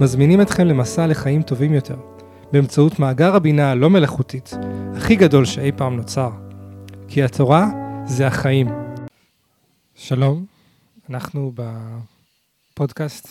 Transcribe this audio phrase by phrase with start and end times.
[0.00, 1.96] מזמינים אתכם למסע לחיים טובים יותר,
[2.52, 4.50] באמצעות מאגר הבינה הלא מלאכותית,
[4.96, 6.30] הכי גדול שאי פעם נוצר.
[7.08, 7.66] כי התורה
[8.06, 8.68] זה החיים.
[9.94, 10.46] שלום,
[11.10, 11.52] אנחנו
[12.74, 13.28] בפודקאסט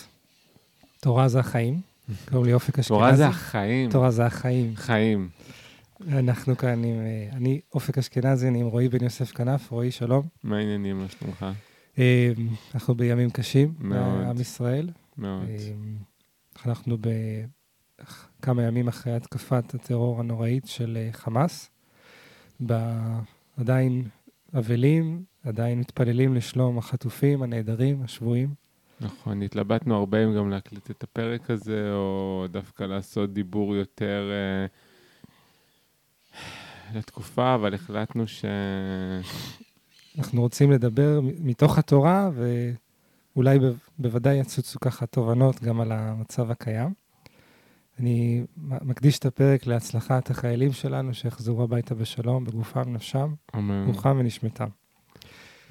[1.02, 1.81] תורה זה החיים.
[2.30, 2.88] קוראים לי אופק אשכנזי.
[2.89, 3.89] תורה זה החיים.
[3.91, 4.75] תורה זה החיים.
[4.75, 5.30] חיים.
[6.11, 9.72] אנחנו כאן עם, אה, אני אופק אשכנזי, אני עם רועי בן יוסף כנף.
[9.72, 10.25] רועי, שלום.
[10.44, 11.45] מה העניינים, מה שלומך?
[12.00, 12.31] אה,
[12.75, 14.22] אנחנו בימים קשים, מאוד.
[14.22, 14.89] לעם ישראל.
[15.17, 15.44] מאוד.
[16.66, 16.98] אנחנו
[18.40, 21.70] בכמה ימים אחרי התקפת הטרור הנוראית של אה, חמאס.
[23.58, 24.08] עדיין
[24.58, 28.53] אבלים, עדיין מתפללים לשלום החטופים, הנעדרים, השבויים.
[29.02, 34.66] נכון, התלבטנו הרבה אם גם להקליט את הפרק הזה, או דווקא לעשות דיבור יותר אה,
[36.94, 38.45] לתקופה, אבל החלטנו ש...
[40.17, 42.30] אנחנו רוצים לדבר מתוך התורה,
[43.36, 46.94] ואולי ב- בוודאי יצוצו ככה תובנות גם על המצב הקיים.
[48.00, 53.84] אני מקדיש את הפרק להצלחת החיילים שלנו שיחזרו הביתה בשלום, בגופם, נפשם, אמן.
[53.88, 54.67] רוחם ונשמתם.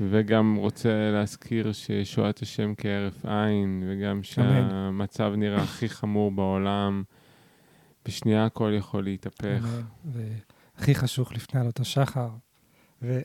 [0.00, 7.02] וגם רוצה להזכיר שישועת השם כהרף עין, וגם שהמצב נראה הכי חמור בעולם.
[8.06, 9.64] בשנייה הכל יכול להתהפך.
[10.04, 12.28] והכי חשוך לפני עלות השחר.
[13.02, 13.20] ו-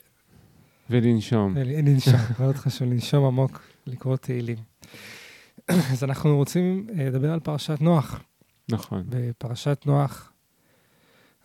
[0.90, 1.56] ולנשום.
[1.56, 4.58] לנשום, מאוד חשוב, לנשום עמוק, לקרוא תהילים.
[5.92, 8.22] אז אנחנו רוצים אה, לדבר על פרשת נוח.
[8.68, 9.04] נכון.
[9.08, 10.32] בפרשת נוח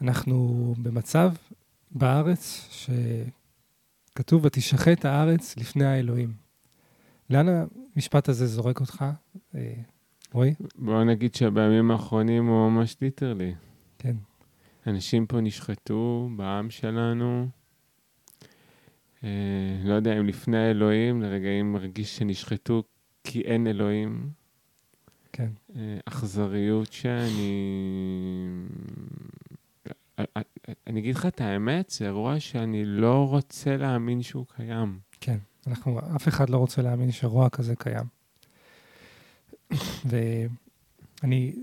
[0.04, 1.32] אנחנו במצב
[1.92, 6.34] בארץ שכתוב, ותשחט הארץ לפני האלוהים.
[7.30, 7.48] לאן
[7.96, 9.06] המשפט הזה זורק אותך,
[9.56, 9.74] אה,
[10.34, 10.54] רועי?
[10.76, 13.54] בוא נגיד שבימים האחרונים הוא ממש ליטרלי.
[13.98, 14.16] כן.
[14.88, 17.48] אנשים פה נשחטו בעם שלנו.
[19.24, 19.30] אה,
[19.84, 22.84] לא יודע אם לפני האלוהים, לרגעים מרגיש שנשחטו
[23.24, 24.30] כי אין אלוהים.
[25.34, 25.50] כן.
[25.76, 27.52] אה, אכזריות שאני...
[30.20, 30.42] אה,
[30.88, 35.00] אני אגיד לך את האמת, זה אירוע שאני לא רוצה להאמין שהוא קיים.
[35.22, 38.06] כן, אנחנו, אף אחד לא רוצה להאמין שרוע כזה קיים.
[40.06, 41.56] ואני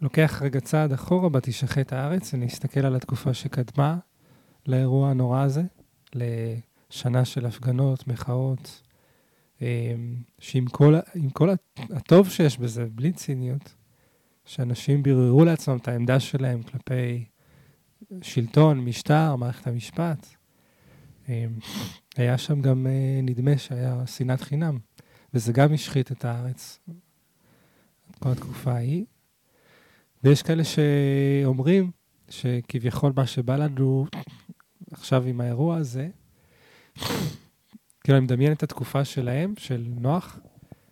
[0.00, 3.98] לוקח רגע צעד אחורה בתשחט הארץ, אני אסתכל על התקופה שקדמה
[4.66, 5.62] לאירוע הנורא הזה,
[6.90, 8.82] לשנה של הפגנות, מחאות,
[9.62, 9.94] אה,
[10.38, 10.94] שעם כל,
[11.32, 13.74] כל הטוב שיש בזה, בלי ציניות,
[14.44, 17.24] שאנשים ביררו לעצמם את העמדה שלהם כלפי
[18.22, 20.26] שלטון, משטר, מערכת המשפט.
[21.28, 21.46] אה,
[22.16, 24.78] היה שם גם, אה, נדמה שהיה שנאת חינם,
[25.34, 26.80] וזה גם השחית את הארץ,
[28.18, 29.04] כל התקופה ההיא.
[30.24, 31.90] ויש כאלה שאומרים
[32.28, 34.06] שכביכול מה שבא לנו
[34.90, 36.08] עכשיו עם האירוע הזה,
[38.04, 40.38] כאילו אני מדמיין את התקופה שלהם, של נוח,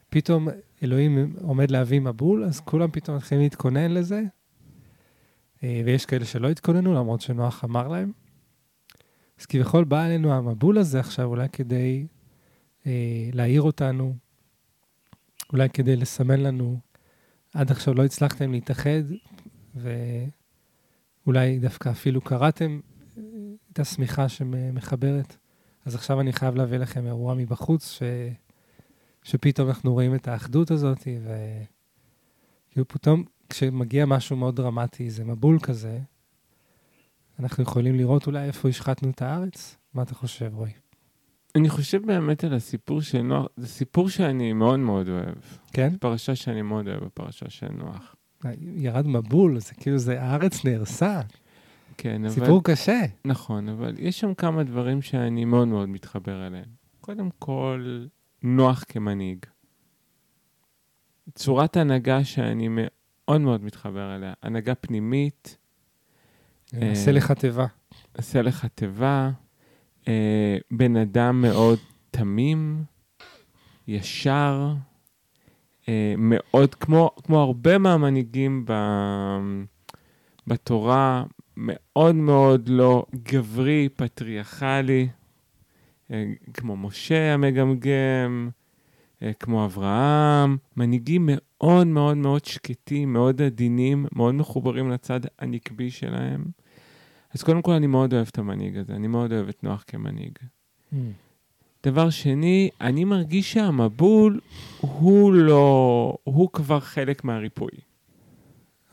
[0.08, 0.48] פתאום
[0.82, 4.22] אלוהים עומד להביא מבול, אז כולם פתאום מתחילים להתכונן לזה,
[5.62, 8.12] אה, ויש כאלה שלא התכוננו, למרות שנוח אמר להם.
[9.40, 12.06] אז כביכול בא עלינו המבול הזה עכשיו, אולי כדי
[12.86, 14.14] אה, להעיר אותנו,
[15.52, 16.80] אולי כדי לסמן לנו,
[17.54, 19.02] עד עכשיו לא הצלחתם להתאחד,
[19.74, 22.80] ואולי דווקא אפילו קראתם
[23.18, 23.22] אה,
[23.72, 25.36] את השמיכה שמחברת.
[25.86, 28.02] אז עכשיו אני חייב להביא לכם אירוע מבחוץ, ש...
[29.22, 35.98] שפתאום אנחנו רואים את האחדות הזאת, וכאילו פתאום כשמגיע משהו מאוד דרמטי, איזה מבול כזה,
[37.38, 39.76] אנחנו יכולים לראות אולי איפה השחטנו את הארץ?
[39.94, 40.72] מה אתה חושב, רועי?
[41.54, 45.38] אני חושב באמת על הסיפור של נוח, זה סיפור שאני מאוד מאוד אוהב.
[45.72, 45.96] כן?
[46.00, 48.14] פרשה שאני מאוד אוהב, הפרשה של נוח.
[48.60, 51.20] ירד מבול, זה כאילו זה, הארץ נהרסה,
[51.98, 52.34] כן, אבל...
[52.34, 53.00] סיפור קשה.
[53.24, 56.68] נכון, אבל יש שם כמה דברים שאני מאוד מאוד מתחבר אליהם.
[57.00, 58.06] קודם כל,
[58.42, 59.38] נוח כמנהיג.
[61.34, 64.32] צורת הנהגה שאני מאוד מאוד מתחבר אליה.
[64.42, 65.56] הנהגה פנימית,
[66.74, 67.66] אה, עשה לך תיבה.
[68.14, 69.30] עשה לך תיבה,
[70.08, 71.78] אה, בן אדם מאוד
[72.10, 72.84] תמים,
[73.88, 74.74] ישר,
[75.88, 78.72] אה, מאוד, כמו, כמו הרבה מהמנהיגים ב,
[80.46, 81.24] בתורה,
[81.56, 85.08] מאוד מאוד לא גברי, פטריארכלי,
[86.10, 86.24] אה,
[86.54, 88.50] כמו משה המגמגם,
[89.22, 96.44] אה, כמו אברהם, מנהיגים מאוד מאוד מאוד שקטים, מאוד עדינים, מאוד מחוברים לצד הנקבי שלהם.
[97.34, 100.38] אז קודם כל, אני מאוד אוהב את המנהיג הזה, אני מאוד אוהב את נוח כמנהיג.
[100.92, 100.96] Mm.
[101.84, 104.40] דבר שני, אני מרגיש שהמבול
[104.80, 107.70] הוא לא, הוא כבר חלק מהריפוי.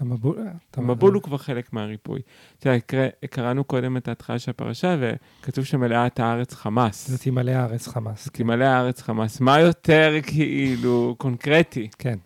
[0.04, 0.38] המבול,
[0.76, 2.22] המבול הוא כבר חלק מהריפוי.
[2.60, 7.08] אתה יודע, קרא- קראנו קודם את ההתחלה של הפרשה, וכתוב שמלאת הארץ חמאס.
[7.08, 8.30] זה תמלא הארץ חמאס.
[8.30, 9.40] כי מלא הארץ חמאס.
[9.42, 12.18] מה יותר כאילו קונקרטי כן,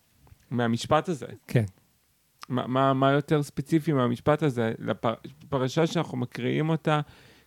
[0.51, 1.25] מהמשפט הזה?
[1.47, 1.65] כן.
[2.49, 4.73] מה, מה, מה יותר ספציפי מהמשפט הזה?
[4.79, 6.99] לפרשה שאנחנו מקריאים אותה,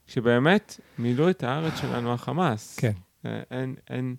[0.06, 2.76] שבאמת מילאו את הארץ שלנו החמאס.
[2.78, 2.92] כן.
[3.26, 4.16] אה, אין, אין...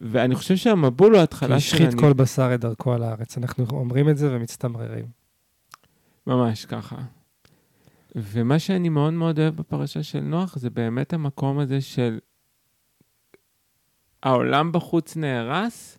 [0.00, 1.76] ואני חושב שהמבול הוא ההתחלה של...
[1.76, 3.38] השחית כל בשר את דרכו על הארץ.
[3.38, 5.04] אנחנו אומרים את זה ומצטמררים.
[6.26, 6.96] ממש ככה.
[8.14, 12.18] ומה שאני מאוד מאוד אוהב בפרשה של נוח, זה באמת המקום הזה של
[14.22, 15.98] העולם בחוץ נהרס,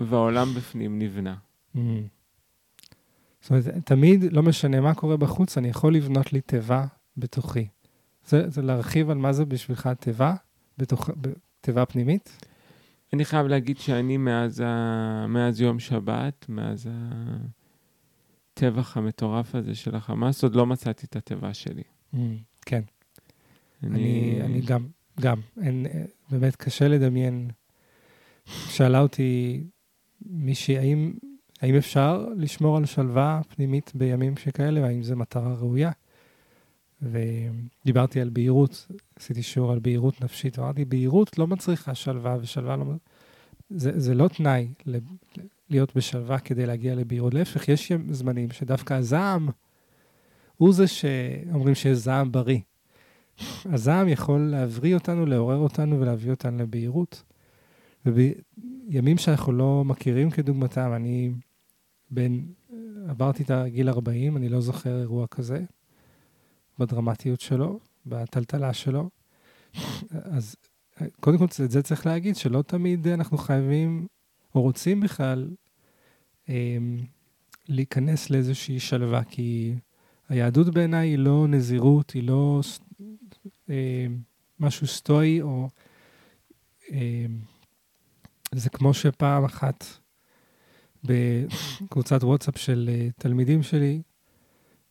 [0.00, 1.36] והעולם בפנים נבנה.
[1.76, 1.78] Mm.
[3.40, 6.86] זאת אומרת, תמיד, לא משנה מה קורה בחוץ, אני יכול לבנות לי תיבה
[7.16, 7.68] בתוכי.
[8.26, 10.34] זה, זה להרחיב על מה זה בשבילך תיבה,
[10.78, 11.10] בתוך,
[11.60, 12.46] תיבה פנימית?
[13.12, 15.26] אני חייב להגיד שאני מאז, ה...
[15.28, 16.88] מאז יום שבת, מאז
[18.62, 21.82] הטבח המטורף הזה של החמאס, עוד לא מצאתי את התיבה שלי.
[22.14, 22.18] Mm.
[22.66, 22.80] כן.
[23.82, 24.86] אני, אני גם,
[25.20, 25.40] גם.
[25.62, 25.86] אין,
[26.30, 27.50] באמת קשה לדמיין.
[28.44, 29.62] שאלה אותי
[30.26, 31.12] מישהי, האם,
[31.60, 35.90] האם אפשר לשמור על שלווה פנימית בימים שכאלה, והאם זו מטרה ראויה?
[37.02, 38.86] ודיברתי על בהירות,
[39.16, 42.84] עשיתי שיעור על בהירות נפשית, ואמרתי, בהירות לא מצריכה שלווה, ושלווה לא...
[43.70, 44.68] זה, זה לא תנאי
[45.70, 47.34] להיות בשלווה כדי להגיע לבהירות.
[47.34, 49.48] להפך, יש זמנים שדווקא הזעם
[50.56, 52.60] הוא זה שאומרים שיש זעם בריא.
[53.64, 57.22] הזעם יכול להבריא אותנו, לעורר אותנו ולהביא אותנו לבהירות.
[58.06, 61.30] ובימים שאנחנו לא מכירים כדוגמתם, אני
[62.10, 62.52] בין,
[63.08, 65.64] עברתי את הגיל 40, אני לא זוכר אירוע כזה,
[66.78, 69.10] בדרמטיות שלו, בטלטלה שלו.
[70.10, 70.56] אז
[71.20, 74.06] קודם כל, את זה צריך להגיד, שלא תמיד אנחנו חייבים,
[74.54, 75.50] או רוצים בכלל,
[76.48, 76.78] אה,
[77.68, 79.74] להיכנס לאיזושהי שלווה, כי
[80.28, 82.60] היהדות בעיניי היא לא נזירות, היא לא
[83.70, 84.06] אה,
[84.60, 85.68] משהו סטואי, או...
[86.92, 87.26] אה,
[88.54, 89.84] זה כמו שפעם אחת
[91.04, 94.02] בקבוצת וואטסאפ של אה, תלמידים שלי,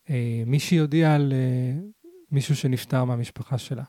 [0.09, 1.81] אה, מישהי הודיעה על אה,
[2.31, 3.83] מישהו שנפטר מהמשפחה שלה.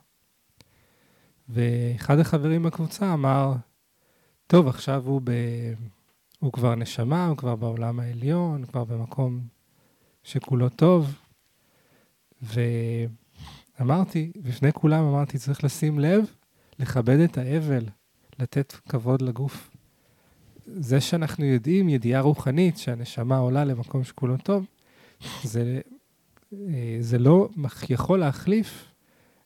[1.49, 3.52] ואחד החברים בקבוצה אמר,
[4.50, 5.31] טוב, עכשיו הוא, ב...
[6.38, 9.41] הוא כבר נשמה, הוא כבר בעולם העליון, כבר במקום
[10.23, 11.14] שכולו טוב.
[12.43, 16.25] ואמרתי, בפני כולם אמרתי, צריך לשים לב,
[16.79, 17.85] לכבד את האבל,
[18.38, 19.70] לתת כבוד לגוף.
[20.67, 24.67] זה שאנחנו יודעים, ידיעה רוחנית, שהנשמה עולה למקום שכולו טוב,
[25.43, 25.81] זה,
[26.52, 27.49] אה, זה לא
[27.88, 28.85] יכול להחליף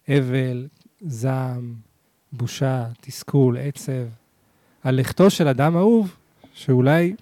[0.09, 0.69] אבל,
[1.01, 1.75] זעם,
[2.33, 4.06] בושה, תסכול, עצב,
[4.85, 6.17] על לכתו של אדם אהוב,
[6.53, 7.15] שאולי...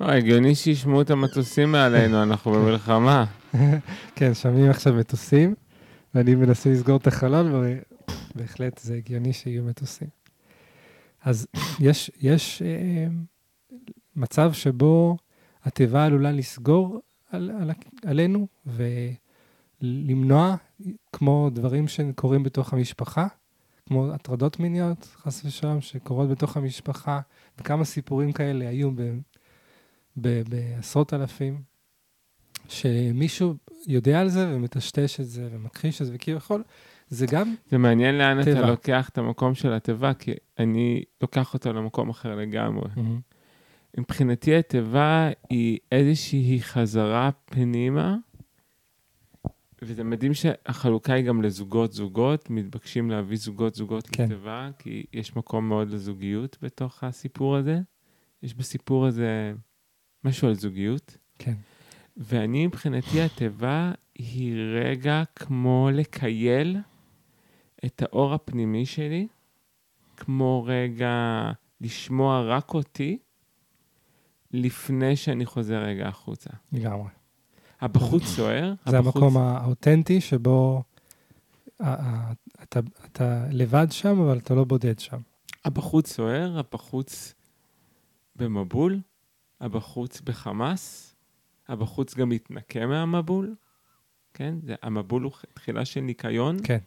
[0.00, 3.24] לא, הגיוני שישמעו את המטוסים מעלינו, אנחנו במלחמה.
[4.16, 5.54] כן, שומעים עכשיו מטוסים,
[6.14, 7.76] ואני מנסה לסגור את החלון,
[8.34, 10.08] ובהחלט זה הגיוני שיהיו מטוסים.
[11.22, 11.46] אז
[11.80, 13.06] יש, יש אה,
[14.16, 15.16] מצב שבו
[15.64, 17.00] התיבה עלולה לסגור
[17.30, 17.70] על, על,
[18.06, 18.46] עלינו
[19.82, 20.56] ולמנוע,
[21.12, 23.26] כמו דברים שקורים בתוך המשפחה,
[23.88, 27.20] כמו הטרדות מיניות, חס ושלום, שקורות בתוך המשפחה,
[27.58, 29.00] וכמה סיפורים כאלה היו ב,
[30.16, 31.62] ב, בעשרות אלפים,
[32.68, 33.54] שמישהו
[33.86, 36.62] יודע על זה ומטשטש את זה ומכחיש את זה, וכביכול,
[37.08, 38.66] זה גם זה מעניין לאן אתה טבע.
[38.66, 42.88] לוקח את המקום של התיבה, כי אני לוקח אותו למקום אחר לגמרי.
[43.98, 48.16] מבחינתי התיבה היא איזושהי חזרה פנימה,
[49.86, 54.24] וזה מדהים שהחלוקה היא גם לזוגות-זוגות, מתבקשים להביא זוגות-זוגות כן.
[54.24, 57.80] לתיבה, כי יש מקום מאוד לזוגיות בתוך הסיפור הזה.
[58.42, 59.52] יש בסיפור הזה
[60.24, 61.16] משהו על זוגיות.
[61.38, 61.54] כן.
[62.16, 66.76] ואני, מבחינתי, התיבה היא רגע כמו לקייל
[67.84, 69.26] את האור הפנימי שלי,
[70.16, 71.50] כמו רגע
[71.80, 73.18] לשמוע רק אותי,
[74.50, 76.50] לפני שאני חוזר רגע החוצה.
[76.72, 77.08] לגמרי.
[77.84, 80.82] הבחוץ סוער, זה הבחוץ- המקום האותנטי שבו
[81.82, 85.18] אתה, אתה לבד שם, אבל אתה לא בודד שם.
[85.64, 87.34] הבחוץ סוער, הבחוץ
[88.36, 89.00] במבול,
[89.60, 91.14] הבחוץ בחמאס,
[91.68, 93.54] הבחוץ גם מתנקה מהמבול,
[94.34, 94.54] כן?
[94.62, 96.56] זה, המבול הוא תחילה של ניקיון.
[96.64, 96.78] כן.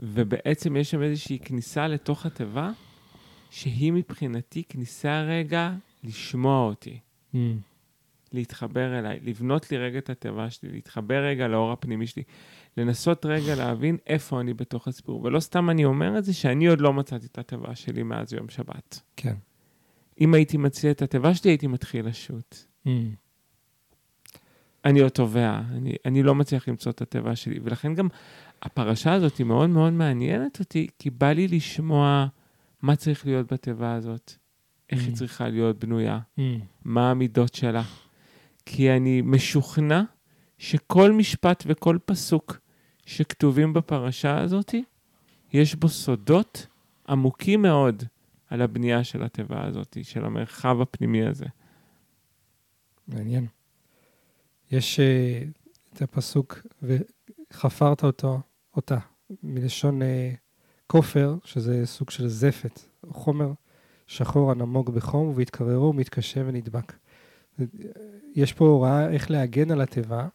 [0.00, 2.70] ובעצם יש שם איזושהי כניסה לתוך התיבה,
[3.50, 5.72] שהיא מבחינתי כניסה רגע
[6.04, 6.98] לשמוע אותי,
[7.34, 7.36] Mm.
[8.32, 12.22] להתחבר אליי, לבנות לי רגע את התיבה שלי, להתחבר רגע לאור הפנימי שלי,
[12.76, 15.22] לנסות רגע להבין איפה אני בתוך הסיפור.
[15.24, 18.48] ולא סתם אני אומר את זה, שאני עוד לא מצאתי את התיבה שלי מאז יום
[18.48, 19.00] שבת.
[19.16, 19.34] כן.
[20.20, 22.56] אם הייתי מציע את התיבה שלי, הייתי מתחיל לשוט.
[22.86, 22.90] Mm.
[24.84, 27.58] אני עוד תובע, אני, אני לא מצליח למצוא את התיבה שלי.
[27.62, 28.08] ולכן גם
[28.62, 32.26] הפרשה הזאת היא מאוד מאוד מעניינת אותי, כי בא לי לשמוע
[32.82, 34.32] מה צריך להיות בתיבה הזאת,
[34.90, 35.16] איך היא Mm.
[35.16, 36.40] צריכה להיות בנויה, Mm.
[36.84, 37.82] מה המידות שלה.
[38.70, 40.02] כי אני משוכנע
[40.58, 42.58] שכל משפט וכל פסוק
[43.06, 44.74] שכתובים בפרשה הזאת,
[45.52, 46.66] יש בו סודות
[47.08, 48.02] עמוקים מאוד
[48.46, 51.44] על הבנייה של התיבה הזאת, של המרחב הפנימי הזה.
[53.08, 53.46] מעניין.
[54.70, 58.40] יש uh, את הפסוק, וחפרת אותו,
[58.76, 58.98] אותה,
[59.42, 60.04] מלשון uh,
[60.86, 63.52] כופר, שזה סוג של זפת, חומר
[64.06, 66.92] שחור הנמוג בחום, ובהתקררו מתקשה ונדבק.
[68.34, 70.28] יש פה הוראה איך להגן על התיבה,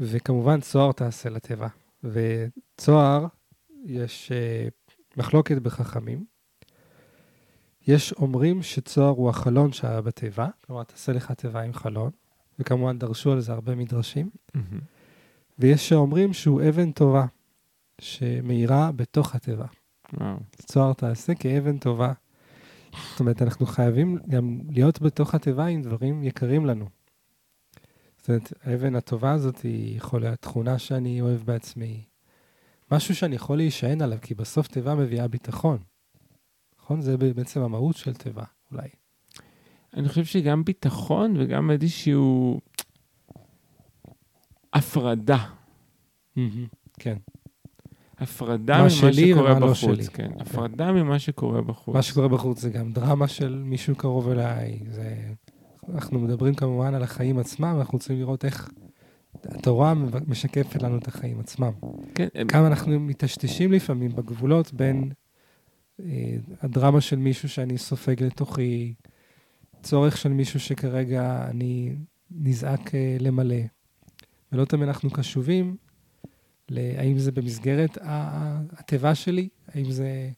[0.00, 1.68] וכמובן צוהר תעשה לתיבה.
[2.04, 3.26] וצוהר,
[3.84, 6.24] יש uh, מחלוקת בחכמים.
[7.86, 12.10] יש אומרים שצוהר הוא החלון שהיה בתיבה, כלומר, תעשה לך תיבה עם חלון,
[12.58, 14.30] וכמובן דרשו על זה הרבה מדרשים,
[15.58, 17.26] ויש שאומרים שהוא אבן טובה,
[18.00, 19.66] שמאירה בתוך התיבה.
[20.12, 20.36] וואו.
[20.66, 22.12] צוהר תעשה כאבן טובה.
[23.10, 26.88] זאת אומרת, אנחנו חייבים גם להיות בתוך התיבה עם דברים יקרים לנו.
[28.18, 32.04] זאת אומרת, האבן הטובה הזאת היא יכולה להיות תכונה שאני אוהב בעצמי,
[32.92, 35.78] משהו שאני יכול להישען עליו, כי בסוף תיבה מביאה ביטחון.
[36.80, 37.00] נכון?
[37.00, 38.88] זה בעצם המהות של תיבה, אולי.
[39.94, 42.60] אני חושב שגם ביטחון וגם איזשהו
[44.72, 45.50] הפרדה.
[46.98, 47.16] כן.
[48.20, 49.76] הפרדה מה ממה שלי שקורה לא בחוץ.
[49.78, 50.04] שלי.
[50.06, 51.94] כן, הפרדה ממה שקורה בחוץ.
[51.94, 54.78] מה שקורה בחוץ זה גם דרמה של מישהו קרוב אליי.
[54.90, 55.16] זה...
[55.94, 58.70] אנחנו מדברים כמובן על החיים עצמם, אנחנו רוצים לראות איך
[59.44, 59.94] התורה
[60.26, 61.70] משקפת לנו את החיים עצמם.
[62.14, 65.10] כן, הם- כמה אנחנו מטשטשים לפעמים בגבולות בין
[66.00, 68.94] אה, הדרמה של מישהו שאני סופג לתוכי,
[69.82, 71.94] צורך של מישהו שכרגע אני
[72.30, 73.56] נזעק אה, למלא.
[74.52, 75.76] ולא תמיד אנחנו קשובים
[76.70, 77.98] להאם זה במסגרת
[78.72, 80.30] התיבה שלי, האם זה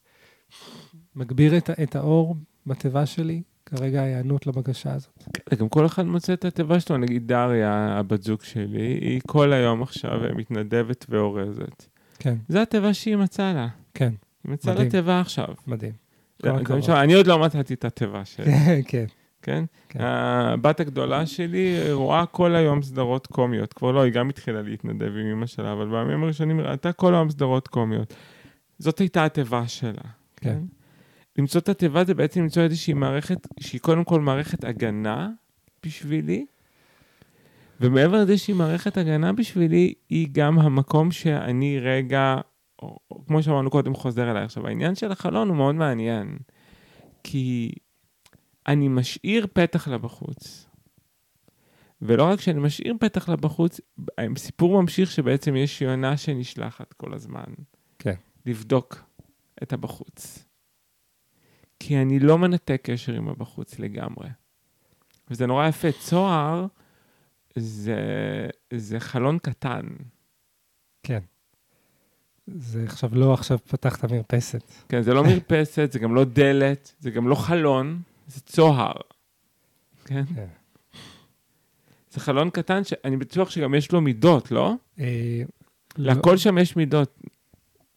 [1.15, 2.35] מגביר את, את האור
[2.67, 5.23] בתיבה שלי, כרגע ההיענות לבקשה הזאת.
[5.59, 9.83] גם כל אחד מוצא את התיבה שלו, נגיד דריה, הבת זוג שלי, היא כל היום
[9.83, 11.85] עכשיו אה, מתנדבת ואורזת.
[12.19, 13.67] כן, זו התיבה שהיא מצאה לה.
[13.93, 14.13] כן,
[14.43, 14.89] היא מצאה לה.
[14.89, 15.47] תיבה עכשיו.
[15.67, 15.93] מדהים.
[16.89, 18.51] אני עוד לא מצאתי את התיבה שלי,
[18.87, 19.05] כן,
[19.43, 19.99] כן, כן?
[19.99, 20.05] כן.
[20.05, 23.73] הבת הגדולה שלי רואה כל היום סדרות קומיות.
[23.73, 27.29] כבר לא, היא גם התחילה להתנדב עם אמא שלה, אבל בימים הראשונים ראתה כל היום
[27.29, 28.13] סדרות קומיות.
[28.79, 30.03] זאת הייתה התיבה שלה.
[30.35, 30.59] כן.
[31.37, 35.29] למצוא את התיבה זה בעצם למצוא איזושהי מערכת שהיא קודם כל מערכת הגנה
[35.85, 36.45] בשבילי,
[37.81, 42.35] ומעבר לזה שהיא מערכת הגנה בשבילי, היא גם המקום שאני רגע,
[42.81, 44.43] או, או, כמו שאמרנו קודם, חוזר אליי.
[44.43, 46.37] עכשיו, העניין של החלון הוא מאוד מעניין,
[47.23, 47.71] כי
[48.67, 50.65] אני משאיר פתח לבחוץ.
[52.01, 53.79] ולא רק שאני משאיר פתח לבחוץ,
[54.37, 57.43] סיפור ממשיך שבעצם יש יונה שנשלחת כל הזמן.
[57.99, 58.15] כן.
[58.45, 59.03] לבדוק
[59.63, 60.45] את הבחוץ.
[61.79, 64.27] כי אני לא מנתק קשר עם הבחוץ לגמרי.
[65.29, 65.91] וזה נורא יפה.
[65.91, 66.65] צוהר
[67.55, 67.97] זה,
[68.73, 69.87] זה חלון קטן.
[71.03, 71.19] כן.
[72.47, 74.71] זה עכשיו לא עכשיו פתחת מרפסת.
[74.89, 78.01] כן, זה לא מרפסת, זה גם לא דלת, זה גם לא חלון,
[78.33, 78.93] זה צוהר.
[80.05, 80.23] כן?
[80.35, 80.45] כן.
[82.11, 84.73] זה חלון קטן שאני בטוח שגם יש לו מידות, לא?
[84.99, 85.41] אה,
[85.97, 87.19] לא- לכל שם יש מידות.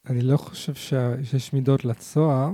[0.09, 2.49] אני לא חושב שה- שיש מידות לצוהר.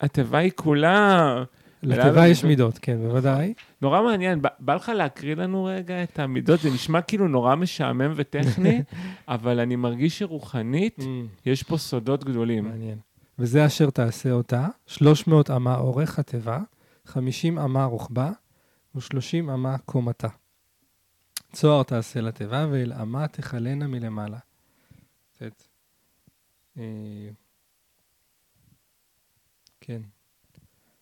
[0.00, 1.44] התיבה היא כולה...
[1.82, 2.78] לתיבה יש מידות.
[2.78, 3.54] כן, בוודאי.
[3.82, 6.60] נורא מעניין, בא, בא לך להקריא לנו רגע את המידות?
[6.60, 8.82] זה נשמע כאילו נורא משעמם וטכני,
[9.28, 10.98] אבל אני מרגיש שרוחנית,
[11.46, 12.64] יש פה סודות גדולים.
[12.68, 12.98] מעניין.
[13.38, 16.58] וזה אשר תעשה אותה, 300 אמה אורך התיבה,
[17.08, 18.32] 50 אמה רוחבה
[18.94, 20.28] ו-30 אמה קומתה.
[21.52, 24.38] צוהר תעשה לתיבה ואל אמה תכלנה מלמעלה.
[26.78, 27.28] אה,
[29.80, 30.02] כן.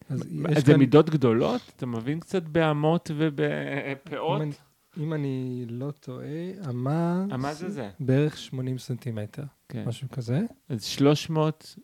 [0.09, 1.61] אז זה כאן, מידות גדולות?
[1.77, 4.41] אתה מבין קצת באמות ובפאות?
[4.41, 4.53] אם אני,
[4.97, 7.27] אם אני לא טועה, אמה...
[7.39, 7.91] מה זה זה?
[8.01, 9.85] בערך 80 סנטימטר, כן.
[9.89, 10.41] משהו כזה.
[10.69, 11.77] אז 300,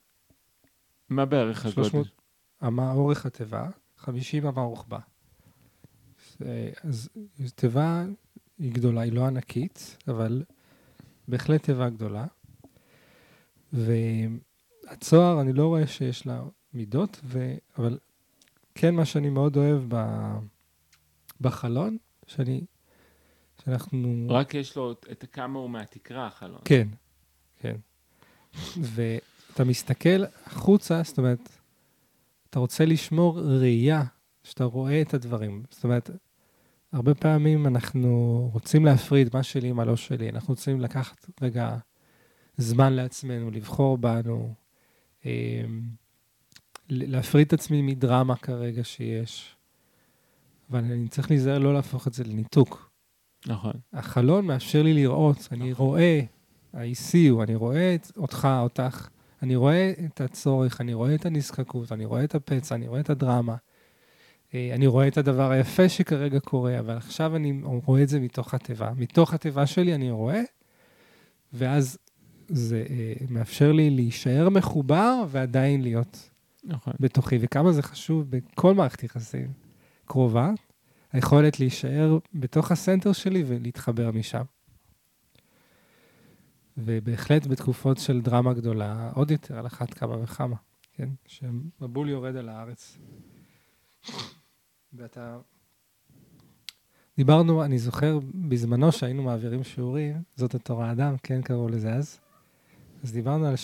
[1.08, 1.82] מה בערך הגודל?
[1.82, 2.06] 300
[2.66, 3.68] אמה אורך התיבה,
[4.02, 4.99] 50 אמה רוחבה.
[6.85, 7.09] אז
[7.54, 8.04] תיבה
[8.59, 10.44] היא גדולה, היא לא ענקית, אבל
[11.28, 12.26] בהחלט תיבה גדולה.
[13.73, 16.42] והצוהר, אני לא רואה שיש לה
[16.73, 17.54] מידות, ו...
[17.78, 17.99] אבל
[18.75, 20.04] כן, מה שאני מאוד אוהב ב...
[21.40, 22.64] בחלון, שאני...
[23.64, 24.26] שאנחנו...
[24.30, 26.61] רק יש לו את כמה הוא מהתקרה, החלון.
[26.64, 26.88] כן,
[27.61, 27.76] כן.
[28.76, 31.49] ואתה מסתכל החוצה, זאת אומרת,
[32.52, 34.02] אתה רוצה לשמור ראייה,
[34.42, 35.62] שאתה רואה את הדברים.
[35.71, 36.11] זאת אומרת,
[36.92, 38.11] הרבה פעמים אנחנו
[38.52, 40.28] רוצים להפריד מה שלי, מה לא שלי.
[40.28, 41.76] אנחנו רוצים לקחת רגע
[42.56, 44.54] זמן לעצמנו, לבחור בנו,
[45.25, 45.30] אמ,
[46.88, 49.56] להפריד את עצמי מדרמה כרגע שיש.
[50.71, 52.90] אבל אני צריך להיזהר לא להפוך את זה לניתוק.
[53.47, 53.75] נכון.
[53.92, 55.61] החלון מאפשר לי לראות, נכון.
[55.62, 56.21] אני רואה,
[56.73, 59.09] ה-ECU, אני רואה אותך, אותך,
[59.42, 63.11] אני רואה את הצורך, אני רואה את הנזקקות, אני רואה את הפצע, אני רואה את
[63.11, 63.56] הדרמה.
[64.54, 68.54] אה, אני רואה את הדבר היפה שכרגע קורה, אבל עכשיו אני רואה את זה מתוך
[68.54, 68.92] התיבה.
[68.96, 70.42] מתוך התיבה שלי אני רואה,
[71.52, 71.99] ואז
[72.49, 76.30] זה אה, מאפשר לי להישאר מחובר ועדיין להיות
[76.64, 76.92] נכון.
[77.00, 77.38] בתוכי.
[77.40, 79.52] וכמה זה חשוב בכל מערכת יחסים
[80.04, 80.50] קרובה,
[81.12, 84.42] היכולת להישאר בתוך הסנטר שלי ולהתחבר משם.
[86.76, 90.56] ובהחלט בתקופות של דרמה גדולה, עוד יותר על אחת כמה וכמה,
[90.92, 91.08] כן?
[91.26, 92.98] שמבול יורד על הארץ.
[94.92, 95.38] ואתה...
[97.16, 102.20] דיברנו, אני זוכר בזמנו שהיינו מעבירים שיעורים, זאת התורה אדם, כן קראו לזה אז.
[103.02, 103.54] אז דיברנו על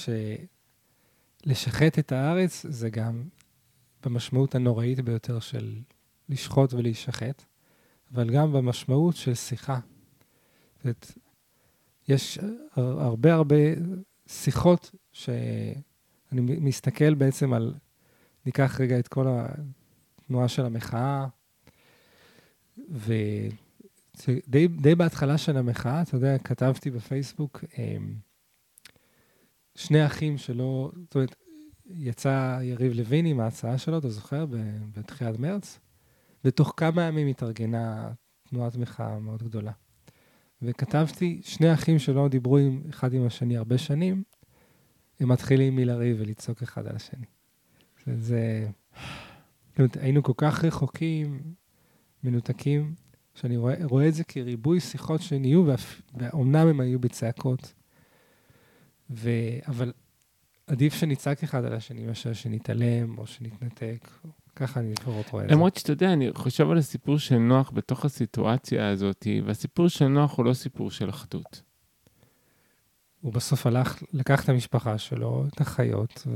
[1.44, 3.22] שלשחט את הארץ זה גם
[4.04, 5.80] במשמעות הנוראית ביותר של
[6.28, 7.42] לשחוט ולהישחט,
[8.14, 9.78] אבל גם במשמעות של שיחה.
[10.76, 11.12] זאת אומרת,
[12.08, 12.38] יש
[12.76, 13.56] הרבה הרבה
[14.26, 15.74] שיחות שאני
[16.40, 17.74] מסתכל בעצם על,
[18.46, 21.26] ניקח רגע את כל התנועה של המחאה,
[22.90, 28.14] ודי בהתחלה של המחאה, אתה יודע, כתבתי בפייסבוק, אמ,
[29.74, 31.34] שני אחים שלא, זאת אומרת,
[31.86, 34.46] יצא יריב לוין עם ההצעה שלו, אתה זוכר?
[34.94, 35.78] בתחילת מרץ,
[36.44, 38.12] ותוך כמה ימים התארגנה
[38.48, 39.72] תנועת מחאה מאוד גדולה.
[40.62, 44.23] וכתבתי, שני אחים שלא דיברו עם אחד עם השני הרבה שנים,
[45.21, 47.26] הם מתחילים מלריב ולצעוק אחד על השני.
[48.06, 48.68] זה, זה...
[50.00, 51.40] היינו כל כך רחוקים,
[52.25, 52.94] מנותקים,
[53.34, 55.64] שאני רואה, רואה את זה כריבוי שיחות שנהיו,
[56.14, 57.75] ואומנם הם היו בצעקות.
[59.10, 59.30] ו...
[59.68, 59.92] אבל
[60.66, 64.08] עדיף שנצעק אחד על השני מאשר שנתעלם או שנתנתק.
[64.58, 65.54] ככה אני לפחות רואה את זה.
[65.54, 70.36] למרות שאתה יודע, אני חושב על הסיפור של נוח בתוך הסיטואציה הזאת, והסיפור של נוח
[70.36, 71.62] הוא לא סיפור של אחדות.
[73.21, 76.26] הוא בסוף הלך, לקח את המשפחה שלו, את החיות,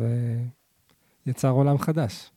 [1.27, 2.31] ויצר עולם חדש.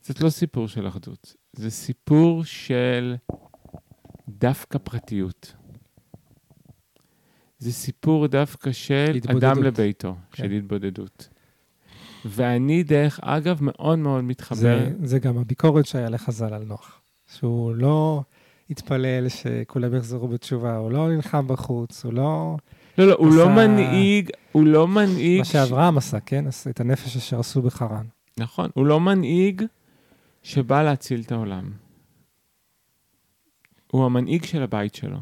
[0.00, 3.16] זאת לא סיפור של אחדות, זה סיפור של
[4.28, 5.54] דווקא פרטיות.
[7.58, 9.44] זה סיפור דווקא של התבודדות.
[9.44, 10.42] אדם לביתו, כן.
[10.42, 11.28] של התבודדות.
[12.24, 14.56] ואני, דרך אגב, מאוד מאוד מתחבר.
[14.56, 18.22] זה, זה גם הביקורת שהיה לחז"ל על נוח, שהוא לא
[18.70, 22.56] התפלל שכולם יחזרו בתשובה, הוא לא נלחם בחוץ, הוא לא...
[22.98, 23.44] לא, לא, הוא לא עשה...
[23.44, 25.38] לא מנהיג, הוא לא מנהיג...
[25.38, 25.98] מה שאברהם.
[25.98, 26.44] עשה, כן?
[26.70, 28.06] את הנפש אשר עשו בחרן.
[28.38, 29.62] נכון, הוא לא מנהיג
[30.42, 31.70] שבא להציל את העולם.
[33.90, 35.18] הוא המנהיג של הבית שלו.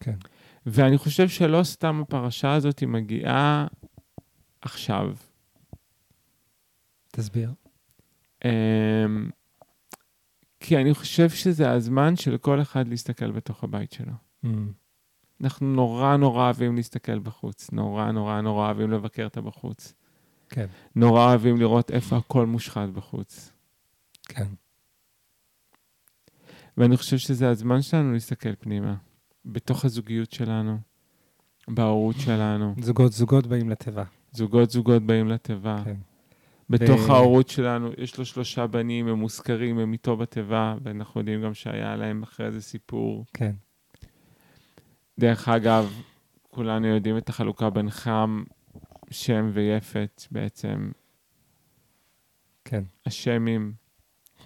[0.00, 0.14] כן.
[0.66, 3.66] ואני חושב שלא סתם הפרשה הזאת מגיעה
[4.62, 5.14] עכשיו.
[7.18, 7.52] תסביר.
[8.44, 8.46] Um,
[10.60, 14.12] כי אני חושב שזה הזמן של כל אחד להסתכל בתוך הבית שלו.
[14.44, 14.48] Mm.
[15.40, 19.94] אנחנו נורא נורא אוהבים להסתכל בחוץ, נורא נורא נורא אוהבים לבקר את הבחוץ.
[20.48, 20.66] כן.
[20.96, 23.52] נורא אוהבים לראות איפה הכל מושחת בחוץ.
[24.22, 24.48] כן.
[26.76, 28.94] ואני חושב שזה הזמן שלנו להסתכל פנימה,
[29.44, 30.78] בתוך הזוגיות שלנו,
[31.68, 32.74] בהורות שלנו.
[32.80, 34.04] זוגות זוגות באים לתיבה.
[34.32, 35.82] זוגות זוגות באים לתיבה.
[35.84, 35.96] כן.
[36.70, 37.12] בתוך ו...
[37.12, 41.96] ההורות שלנו, יש לו שלושה בנים, הם מוזכרים, הם איתו בתיבה, ואנחנו יודעים גם שהיה
[41.96, 43.24] להם אחרי זה סיפור.
[43.34, 43.54] כן.
[45.18, 46.02] דרך אגב,
[46.42, 48.44] כולנו יודעים את החלוקה בין חם,
[49.10, 50.90] שם ויפת, בעצם.
[52.64, 52.84] כן.
[53.06, 53.72] השמים.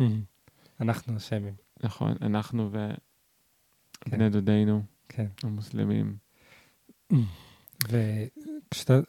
[0.81, 1.55] אנחנו השמים.
[1.83, 2.99] נכון, אנחנו ובני
[4.01, 4.29] כן.
[4.29, 5.27] דודינו, כן.
[5.43, 6.17] המוסלמים.
[7.89, 9.01] וכשאתה,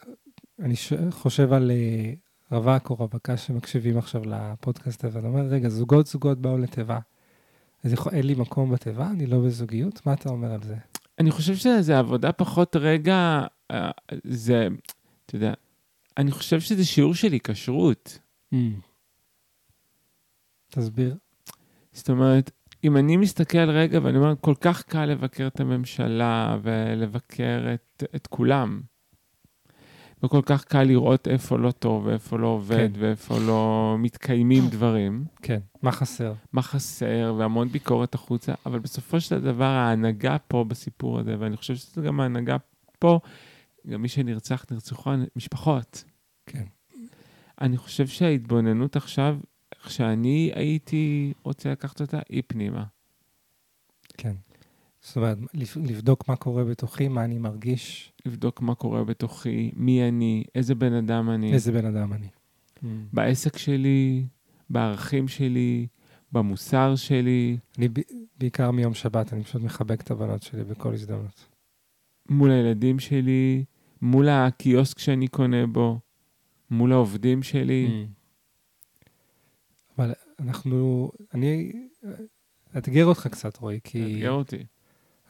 [0.58, 0.74] אני
[1.10, 2.12] חושב על אה,
[2.50, 6.98] רווק או רווקה שמקשיבים עכשיו לפודקאסט הזה, ואתה אומר, רגע, זוגות זוגות באו לתיבה.
[7.84, 9.10] אז יכול, אין לי מקום בתיבה?
[9.10, 10.06] אני לא בזוגיות?
[10.06, 10.76] מה אתה אומר על זה?
[11.18, 13.90] אני חושב שזה עבודה פחות רגע, אה,
[14.24, 14.68] זה,
[15.26, 15.52] אתה יודע,
[16.16, 18.18] אני חושב שזה שיעור של היקשרות.
[18.54, 18.56] Mm.
[20.70, 21.16] תסביר.
[21.92, 22.50] זאת אומרת,
[22.84, 28.26] אם אני מסתכל רגע ואני אומר, כל כך קל לבקר את הממשלה ולבקר את, את
[28.26, 28.80] כולם.
[30.24, 33.00] וכל כך קל לראות איפה לא טוב, ואיפה לא עובד, כן.
[33.00, 35.24] ואיפה לא מתקיימים דברים.
[35.42, 36.32] כן, מה חסר?
[36.52, 41.74] מה חסר, והמון ביקורת החוצה, אבל בסופו של דבר ההנהגה פה בסיפור הזה, ואני חושב
[41.74, 42.56] שזה גם ההנהגה
[42.98, 43.20] פה,
[43.86, 46.04] גם מי שנרצח, נרצחו משפחות.
[46.46, 46.64] כן.
[47.60, 49.38] אני חושב שההתבוננות עכשיו,
[49.74, 52.84] איך שאני הייתי רוצה לקחת אותה, היא פנימה.
[54.16, 54.34] כן.
[55.04, 55.38] זאת אומרת,
[55.76, 60.92] לבדוק מה קורה בתוכי, מה אני מרגיש, לבדוק מה קורה בתוכי, מי אני, איזה בן
[60.92, 62.28] אדם אני, איזה בן אדם אני.
[63.12, 64.26] בעסק שלי,
[64.70, 65.86] בערכים שלי,
[66.32, 71.48] במוסר שלי, אני ב- בעיקר מיום שבת, אני פשוט מחבק את הבנות שלי בכל הזדמנות.
[72.28, 73.64] מול הילדים שלי,
[74.02, 75.98] מול הקיוסק שאני קונה בו,
[76.70, 78.06] מול העובדים שלי.
[79.98, 81.72] אבל אנחנו, אני
[82.76, 84.64] אאתגר אותך קצת, רועי, כי תאתגר אותי.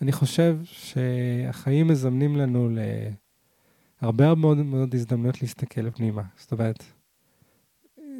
[0.04, 2.68] אני חושב שהחיים מזמנים לנו
[4.02, 6.22] להרבה מאוד מאוד הזדמנויות להסתכל פנימה.
[6.36, 6.84] זאת אומרת,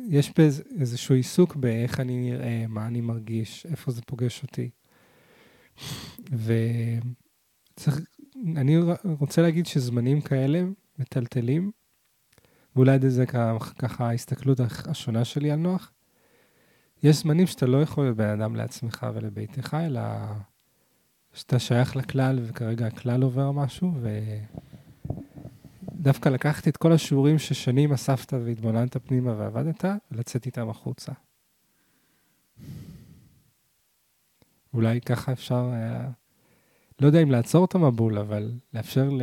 [0.09, 4.71] יש באיז- איזשהו עיסוק באיך אני נראה, מה אני מרגיש, איפה זה פוגש אותי.
[7.77, 8.01] וצריך,
[8.57, 10.63] אני ר- רוצה להגיד שזמנים כאלה
[10.99, 11.71] מטלטלים,
[12.77, 15.93] ואולי זה ככה, ההסתכלות השונה שלי על נוח.
[17.03, 20.01] יש זמנים שאתה לא יכול להיות בן אדם לעצמך ולביתך, אלא
[21.35, 23.95] שאתה שייך לכלל, וכרגע הכלל עובר משהו,
[25.99, 31.13] ודווקא לקחתי את כל השיעורים ששנים אספת והתבוננת פנימה ועבדת, ולצאת איתם החוצה.
[34.75, 36.11] אולי ככה אפשר, היה,
[37.01, 39.23] לא יודע אם לעצור את המבול, אבל לאפשר ל,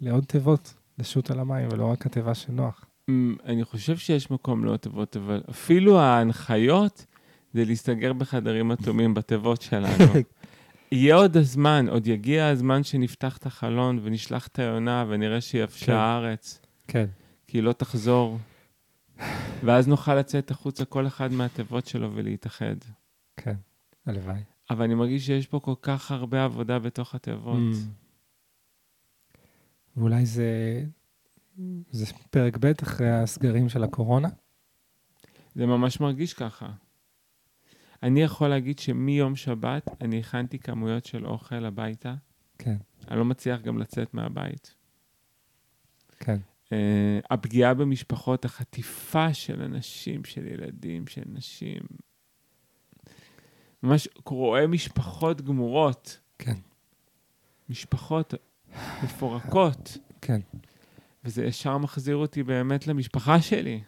[0.00, 2.84] לעוד תיבות לשוט על המים, ולא רק התיבה של נוח.
[3.08, 7.06] אמ, אני חושב שיש מקום לעוד תיבות, אבל אפילו ההנחיות
[7.54, 10.04] זה להסתגר בחדרים אטומים בתיבות שלנו.
[10.92, 15.92] יהיה עוד הזמן, עוד יגיע הזמן שנפתח את החלון ונשלח את היונה ונראה שיבשה כן.
[15.92, 17.06] הארץ, כן,
[17.46, 18.38] כי היא לא תחזור.
[19.64, 22.76] ואז נוכל לצאת החוצה כל אחד מהתיבות שלו ולהתאחד.
[23.36, 23.54] כן,
[24.06, 24.40] הלוואי.
[24.70, 27.58] אבל אני מרגיש שיש פה כל כך הרבה עבודה בתוך התיבות.
[27.72, 29.36] Mm.
[29.96, 30.82] ואולי זה,
[31.90, 34.28] זה פרק ב' אחרי הסגרים של הקורונה?
[35.54, 36.68] זה ממש מרגיש ככה.
[38.02, 42.14] אני יכול להגיד שמיום שבת אני הכנתי כמויות של אוכל הביתה.
[42.58, 42.76] כן,
[43.08, 44.74] אני לא מצליח גם לצאת מהבית.
[46.18, 46.68] כן, Uh,
[47.30, 51.82] הפגיעה במשפחות, החטיפה של אנשים, של ילדים, של נשים.
[53.82, 56.54] ממש רואה משפחות גמורות, כן,
[57.68, 58.34] משפחות
[59.02, 60.40] מפורקות, כן.
[61.24, 63.80] וזה ישר מחזיר אותי באמת למשפחה שלי.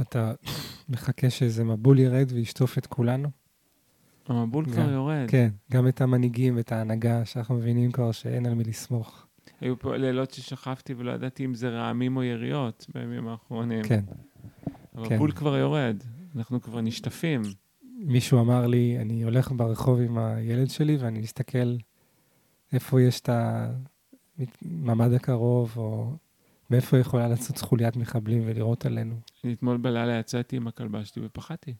[0.00, 0.32] אתה
[0.88, 3.28] מחכה שאיזה מבול ירד וישטוף את כולנו?
[4.28, 5.26] המבול כבר יורד.
[5.28, 9.26] כן, גם את המנהיגים, את ההנהגה, שאנחנו מבינים כבר שאין על מי לסמוך.
[9.60, 13.82] היו פה לילות ששכבתי ולא ידעתי אם זה רעמים או יריות בימים האחרונים.
[13.82, 14.04] כן.
[14.94, 15.96] המבול כבר יורד,
[16.36, 17.42] אנחנו כבר נשטפים.
[17.98, 21.76] מישהו אמר לי, אני הולך ברחוב עם הילד שלי ואני מסתכל
[22.72, 26.12] איפה יש את הממ"ד הקרוב, או
[26.70, 29.20] מאיפה יכולה לצאת חוליית מחבלים ולירות עלינו.
[29.44, 31.74] אני אתמול בלילה יצאתי עם הכלבה שלי ופחדתי.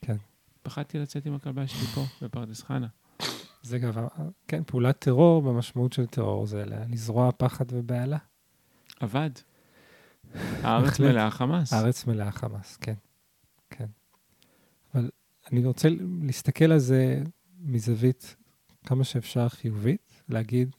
[0.00, 0.16] כן.
[0.62, 2.86] פחדתי לצאת עם הכלבה שלי פה, בפרדס חנה.
[3.62, 3.92] זה גם,
[4.48, 8.18] כן, פעולת טרור במשמעות של טרור, זה לזרוע פחד ובהלה.
[9.00, 9.30] עבד.
[10.62, 11.00] הארץ.
[11.00, 11.72] מלאה חמאס.
[11.72, 12.94] הארץ מלאה חמאס, כן,
[13.70, 13.86] כן.
[14.94, 15.10] אבל
[15.52, 15.88] אני רוצה
[16.22, 17.22] להסתכל על זה
[17.60, 18.36] מזווית
[18.86, 20.76] כמה שאפשר חיובית, להגיד,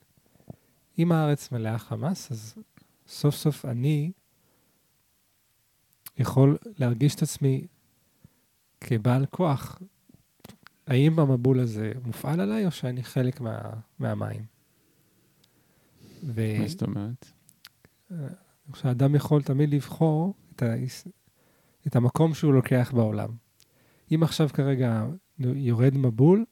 [0.99, 2.55] אם הארץ מלאה חמאס, אז
[3.09, 4.11] סוף סוף אני
[6.17, 7.67] יכול להרגיש את עצמי
[8.81, 9.81] כבעל כוח.
[10.87, 13.59] האם המבול הזה מופעל עליי, או שאני חלק מה,
[13.99, 14.45] מהמים?
[16.23, 16.59] ו...
[16.59, 17.25] מה זאת אומרת?
[18.75, 20.73] שהאדם יכול תמיד לבחור את, ה...
[21.87, 23.29] את המקום שהוא לוקח בעולם.
[24.11, 25.05] אם עכשיו כרגע
[25.39, 26.45] יורד מבול,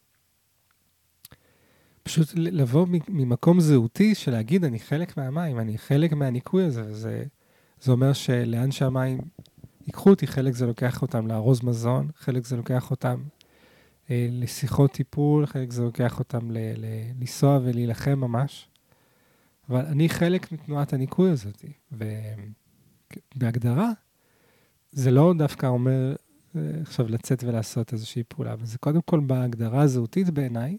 [2.07, 7.23] פשוט לבוא ממקום זהותי של להגיד, אני חלק מהמים, אני חלק מהניקוי הזה, וזה
[7.81, 9.21] זה אומר שלאן שהמים
[9.87, 13.23] ייקחו אותי, חלק זה לוקח אותם לארוז מזון, חלק זה לוקח אותם
[14.09, 18.69] אה, לשיחות טיפול, חלק זה לוקח אותם ל- ל- לנסוע ולהילחם ממש.
[19.69, 21.65] אבל אני חלק מתנועת הניקוי הזאת,
[23.35, 23.91] ובהגדרה,
[24.91, 26.15] זה לא דווקא אומר
[26.55, 30.77] אה, עכשיו לצאת ולעשות איזושהי פעולה, אבל זה קודם כל בהגדרה הזהותית בעיניי,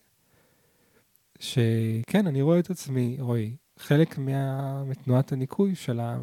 [1.39, 4.85] שכן, אני רואה את עצמי, רועי, חלק מה...
[4.85, 6.19] מתנועת הניקוי של ה...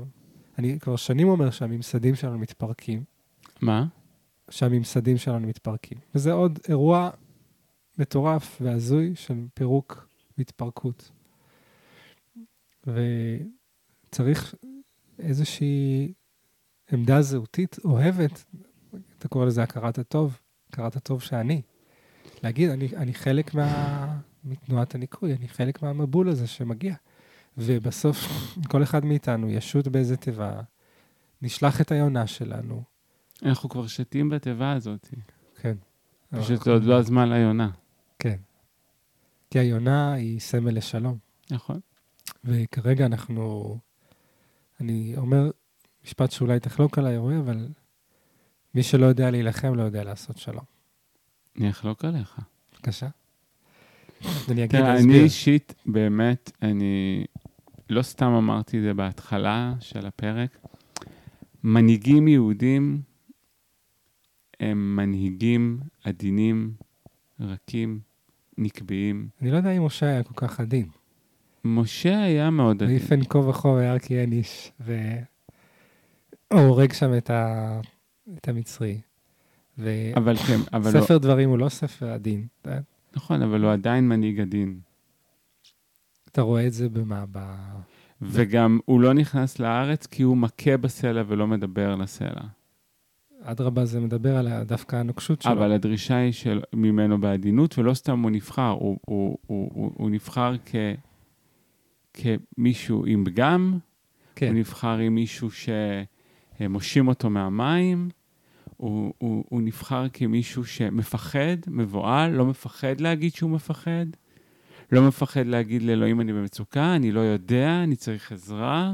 [0.58, 3.04] אני כבר שנים אומר שהממסדים שלנו מתפרקים,
[3.62, 3.86] מה?
[4.50, 5.98] שהממסדים שלנו מתפרקים.
[6.16, 7.10] וזה עוד אירוע
[7.98, 11.12] מטורף והזוי של פירוק והתפרקות.
[12.88, 14.56] וצריך
[15.20, 16.14] איזושהי
[16.92, 18.46] עמדה זהותית אוהבת,
[19.18, 21.62] אתה קורא לזה הכרת הטוב, הכרת הטוב שאני.
[22.44, 26.96] להגיד, אני, אני חלק מה, מתנועת הניקוי, אני חלק מהמבול הזה שמגיע.
[27.58, 28.18] ובסוף,
[28.72, 30.62] כל אחד מאיתנו ישוט באיזה תיבה,
[31.42, 32.84] נשלח את היונה שלנו.
[33.44, 35.08] אנחנו כבר שתים בתיבה הזאת.
[35.62, 35.76] כן.
[36.30, 37.70] פשוט עוד לא הזמן ליונה.
[38.20, 38.38] כן.
[39.50, 41.18] כי היונה היא סמל לשלום.
[41.52, 41.80] נכון.
[42.44, 43.78] וכרגע אנחנו,
[44.82, 45.52] אני אומר
[46.04, 47.68] משפט שאולי תחלוק עליי, רועי, אבל
[48.76, 50.64] מי שלא יודע להילחם לא יודע לעשות שלום.
[51.58, 52.40] אני אחלוק עליך.
[52.74, 53.08] בבקשה.
[54.50, 55.20] אני אגיד, אני.
[55.20, 57.26] אישית, באמת, אני
[57.90, 60.58] לא סתם אמרתי את זה בהתחלה של הפרק.
[61.64, 63.02] מנהיגים יהודים
[64.60, 66.74] הם מנהיגים עדינים,
[67.40, 68.00] רכים,
[68.58, 69.28] נקביים.
[69.42, 70.88] אני לא יודע אם משה היה כל כך עדין.
[71.66, 72.96] משה היה מאוד עדין.
[72.96, 75.02] ויפן כה וכה וירא כי אין איש, והוא
[76.52, 77.80] הורג שם את, ה...
[78.38, 79.02] את המצרי.
[79.78, 82.48] וספר אבל כן, אבל לא, דברים הוא לא ספר עדין.
[83.16, 84.80] נכון, אבל הוא עדיין מנהיג עדין.
[86.32, 87.26] אתה רואה את זה במה?
[87.32, 87.40] ב...
[88.22, 92.42] וגם הוא לא נכנס לארץ כי הוא מכה בסלע ולא מדבר לסלע.
[93.42, 95.52] אדרבה, זה מדבר על דווקא הנוקשות שלו.
[95.52, 100.10] אבל הדרישה היא של, ממנו בעדינות, ולא סתם הוא נבחר, הוא, הוא, הוא, הוא, הוא
[100.10, 100.76] נבחר כ,
[102.14, 103.80] כמישהו עם פגם,
[104.36, 105.50] כן, הוא נבחר כמישהו
[106.60, 108.10] שמושים אותו מהמים,
[108.86, 114.06] הוא, הוא, הוא נבחר כמישהו שמפחד, מבוהל, לא מפחד להגיד שהוא מפחד,
[114.92, 118.94] לא מפחד להגיד לאלוהים אני במצוקה, אני לא יודע, אני צריך עזרה,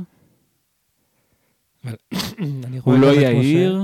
[2.83, 3.81] הוא לא יהיר.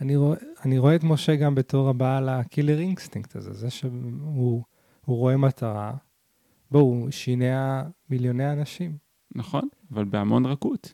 [0.00, 4.62] אני רואה, אני רואה את משה גם בתור הבעל ה killer instinct הזה, זה שהוא
[5.04, 5.94] הוא רואה מטרה.
[6.70, 8.96] בואו, הוא שינע מיליוני אנשים.
[9.34, 10.92] נכון, אבל בהמון רכות.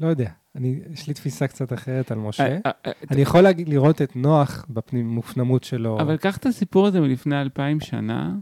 [0.00, 2.46] לא יודע, אני, יש לי תפיסה קצת אחרת על משה.
[2.46, 6.00] אה, אה, אה, אני יכול להגיד, לראות את נוח במופנמות שלו.
[6.00, 8.34] אבל קח את הסיפור הזה מלפני אלפיים שנה,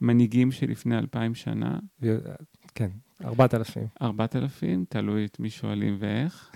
[0.00, 1.78] מנהיגים שלפני אלפיים שנה,
[2.74, 2.88] כן,
[3.24, 3.86] ארבעת אלפים.
[4.02, 6.52] ארבעת אלפים, תלוי את מי שואלים ואיך.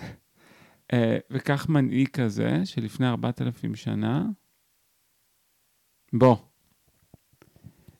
[1.31, 4.25] וכך מנהיג כזה, שלפני ארבעת אלפים שנה,
[6.13, 6.35] בוא,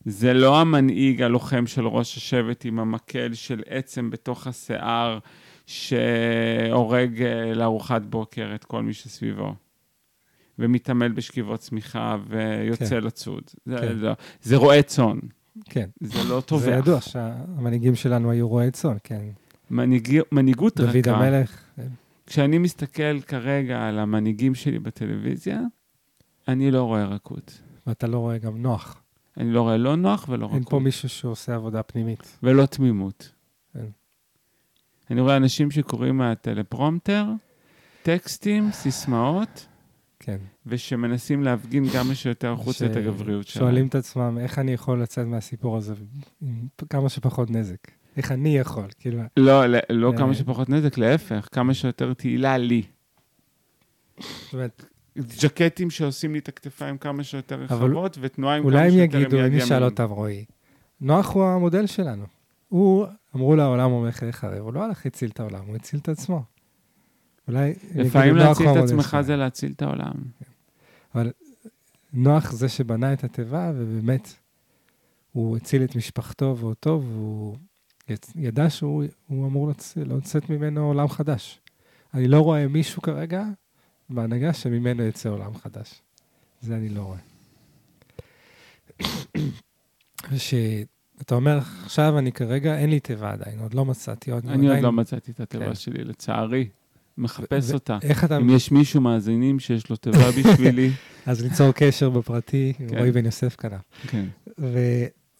[0.05, 5.19] זה לא המנהיג הלוחם של ראש השבט עם המקל של עצם בתוך השיער,
[5.65, 9.55] שהורג אה, לארוחת בוקר את כל מי שסביבו.
[10.59, 13.03] ומתעמל בשכיבות צמיחה ויוצא כן.
[13.03, 13.43] לצוד.
[13.65, 13.97] זה, כן.
[13.97, 15.19] לא, זה רועה צאן,
[15.65, 16.63] כן, זה לא טובח.
[16.63, 19.21] זה ידוע שהמנהיגים שלנו היו רועי צאן, כן.
[19.71, 21.11] מנהיג, מנהיגות דוד רכה.
[21.11, 21.63] המלך,
[22.27, 25.59] כשאני מסתכל כרגע על המנהיגים שלי בטלוויזיה,
[26.47, 27.61] אני לא רואה רכות.
[27.87, 29.01] ואתה לא רואה גם נוח.
[29.37, 30.81] אני לא רואה לא נוח ולא אין פה רכות.
[30.81, 32.37] מישהו שעושה עבודה פנימית.
[32.43, 33.31] ולא תמימות.
[33.73, 33.85] כן.
[35.11, 37.25] אני רואה אנשים שקוראים מהטלפרומטר,
[38.03, 39.67] טקסטים, סיסמאות,
[40.19, 40.37] כן.
[40.65, 43.65] ושמנסים להפגין כמה שיותר החוצה את הגבריות שלהם.
[43.65, 45.93] שואלים את עצמם, איך אני יכול לצאת מהסיפור הזה
[46.41, 47.77] עם כמה שפחות נזק?
[48.17, 48.87] איך אני יכול?
[48.99, 50.17] כאילו, לא, לא, לא אה.
[50.17, 52.83] כמה שפחות נזק, להפך, כמה שיותר תהילה לי.
[54.19, 54.85] זאת אומרת,
[55.17, 59.17] ג'קטים שעושים לי את הכתפיים כמה שיותר אבל רחבות, ותנועה עם כמה אולי הם שיותר
[59.17, 59.83] עם יגידו, יד אם נשאל ימין.
[59.83, 60.45] אותם, רועי,
[61.01, 62.25] נוח הוא המודל שלנו.
[62.69, 66.43] הוא, אמרו לעולם הולך לחרב, הוא לא הלך הציל את העולם, הוא הציל את עצמו.
[67.47, 69.23] אולי לפעמים "נוח להציל את עצמך שלנו".
[69.23, 70.13] זה להציל את העולם.
[72.13, 74.33] נוח זה שבנה את התיבה, ובאמת,
[75.31, 77.57] הוא הציל את משפחתו ואותו, והוא
[78.35, 79.97] ידע שהוא הוא אמור לצ...
[79.97, 81.61] לצאת ממנו עולם חדש.
[82.13, 83.43] אני לא רואה מישהו כרגע
[84.09, 86.01] בהנהגה שממנו יצא עולם חדש.
[86.61, 87.17] זה אני לא רואה.
[91.21, 94.31] ושאתה אומר, עכשיו אני כרגע, אין לי תיבה עדיין, עוד לא מצאתי.
[94.31, 95.75] עוד אני עוד עדיין- לא מצאתי את התיבה כן.
[95.75, 96.67] שלי, לצערי.
[97.17, 97.97] מחפש ו- אותה.
[98.03, 98.37] איך אתה...
[98.37, 100.89] אם יש מישהו מאזינים שיש לו תיבה בשבילי,
[101.25, 102.97] אז ליצור קשר בפרטי, כן.
[102.97, 103.81] רועי בן יוסף כנף.
[104.07, 104.25] כן.
[104.59, 104.77] ו...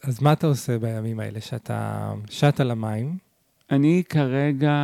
[0.04, 1.42] אז מה אתה עושה בימים האלה?
[1.42, 3.18] שאתה שט על המים,
[3.72, 4.76] אני כרגע,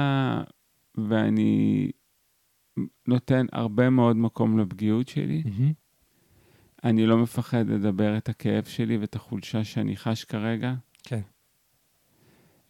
[0.98, 1.92] ואני
[3.08, 5.44] נותן הרבה מאוד מקום לפגיעות שלי.
[6.84, 10.74] אני לא מפחד לדבר את הכאב שלי ואת החולשה שאני חש כרגע.
[11.08, 11.22] כן.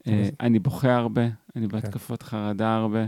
[0.07, 1.35] אה, אני בוכה הרבה, כן.
[1.55, 3.05] אני בהתקפות חרדה הרבה.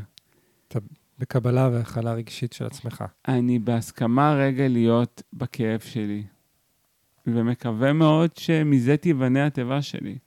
[1.19, 3.03] בקבלה והכלה רגשית של עצמך.
[3.27, 6.23] אני בהסכמה רגע להיות בכאב שלי,
[7.27, 10.17] ומקווה מאוד שמזה תיבנה התיבה שלי.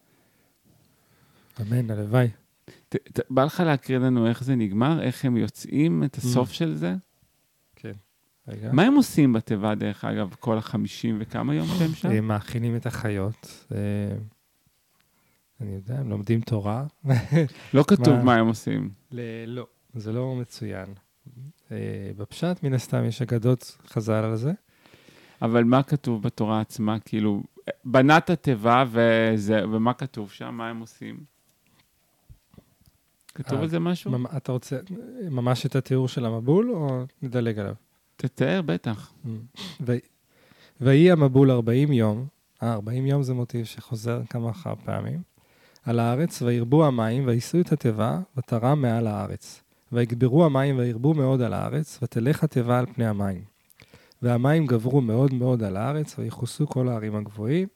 [1.60, 2.28] אמן, הלוואי.
[2.88, 5.02] ת, ת, בא לך להקריא לנו איך זה נגמר?
[5.02, 6.54] איך הם יוצאים, את הסוף Mm.
[6.54, 6.94] של זה?
[8.48, 8.72] רגע.
[8.72, 12.10] מה הם עושים בתיבה, דרך אגב, כל החמישים וכמה יום שהם שם?
[12.10, 13.66] הם מאכילים את החיות.
[15.62, 16.86] אני יודע, הם לומדים תורה.
[17.74, 18.34] לא כתוב מה?
[18.34, 18.90] הם עושים.
[19.46, 20.94] לא, זה לא מצוין.
[21.72, 21.76] אה,
[22.16, 24.52] בפשט, מן הסתם, יש אגדות חז"ל על זה.
[25.42, 26.98] אבל מה כתוב בתורה עצמה?
[26.98, 27.42] כאילו,
[27.84, 30.54] בנת התיבה וזה, ומה כתוב שם?
[30.54, 31.24] מה הם עושים?
[33.34, 34.12] כתוב אה, על זה משהו?
[34.36, 34.78] אתה רוצה
[35.30, 37.74] ממש את התיאור של המבול, או נדלג עליו?
[38.16, 39.12] תתאר, בטח.
[39.80, 39.96] ו-
[40.80, 42.26] ויהי המבול 40 יום,
[42.62, 45.22] אה, 40 יום זה מוטיב שחוזר כמה אחר פעמים,
[45.84, 49.62] על הארץ, וירבו המים, ויישאו את התיבה, ותרם מעל הארץ.
[49.92, 53.44] ויגברו המים וירבו מאוד על הארץ, ותלך התיבה על פני המים.
[54.22, 57.68] והמים גברו מאוד מאוד על הארץ, ויכוסו כל הערים הגבוהים.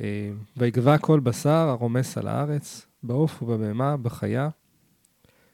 [0.00, 4.48] אה, ויגבע כל בשר הרומס על הארץ, בעוף ובבהמה, בחיה.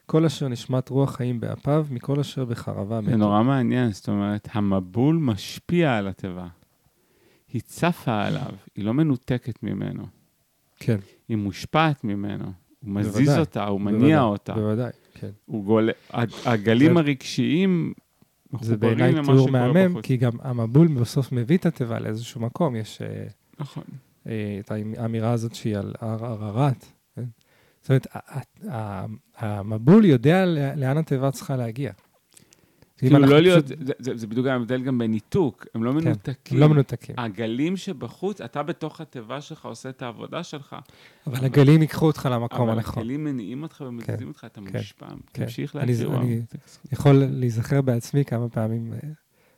[0.06, 5.16] כל אשר נשמת רוח חיים באפיו, מכל אשר בחרבה זה נורא מעניין, זאת אומרת, המבול
[5.16, 6.46] משפיע על התיבה.
[7.52, 10.06] היא צפה עליו, היא לא מנותקת ממנו.
[10.76, 10.98] כן,
[11.30, 12.44] היא מושפעת ממנו.
[12.44, 12.52] הוא
[12.94, 14.54] מזיז בוודאי, אותה, הוא מניע בוודאי, אותה.
[14.54, 15.30] בוודאי, כן.
[15.46, 15.90] הוא גול...
[16.10, 17.92] הג- הגלים זה- הרגשיים
[18.60, 20.04] זה בעיניי תיאור מהמם, בחוץ.
[20.04, 22.76] כי גם המבול בסוף מביא את התיבה לאיזשהו מקום.
[22.76, 23.26] יש אה,
[23.60, 23.84] נכון.
[24.26, 26.84] אה, את האמירה הזאת שהיא על הר ערערת.
[27.16, 27.24] כן?
[27.82, 28.06] זאת אומרת,
[29.36, 30.44] המבול יודע
[30.76, 31.92] לאן התיבה צריכה להגיע.
[33.00, 36.58] כאילו לא להיות, זה- זה זה בדיוק ההבדל גם בניתוק, הם לא מנותקים.
[36.58, 37.14] לא מנותקים.
[37.18, 40.76] הגלים שבחוץ, אתה בתוך התיבה שלך עושה את העבודה שלך,
[41.26, 43.02] אבל הגלים ייקחו אותך למקום אבל הנכון.
[43.02, 45.06] הגלים מניעים אותך ומזיזים אותך, אתה כן, מושפע.
[45.32, 45.44] כן.
[45.44, 46.06] תמשיך להקריא.
[46.06, 46.20] וואו.
[46.20, 46.40] אני-
[46.92, 48.98] יכול להיזכר בעצמי כמה פעמים, אה,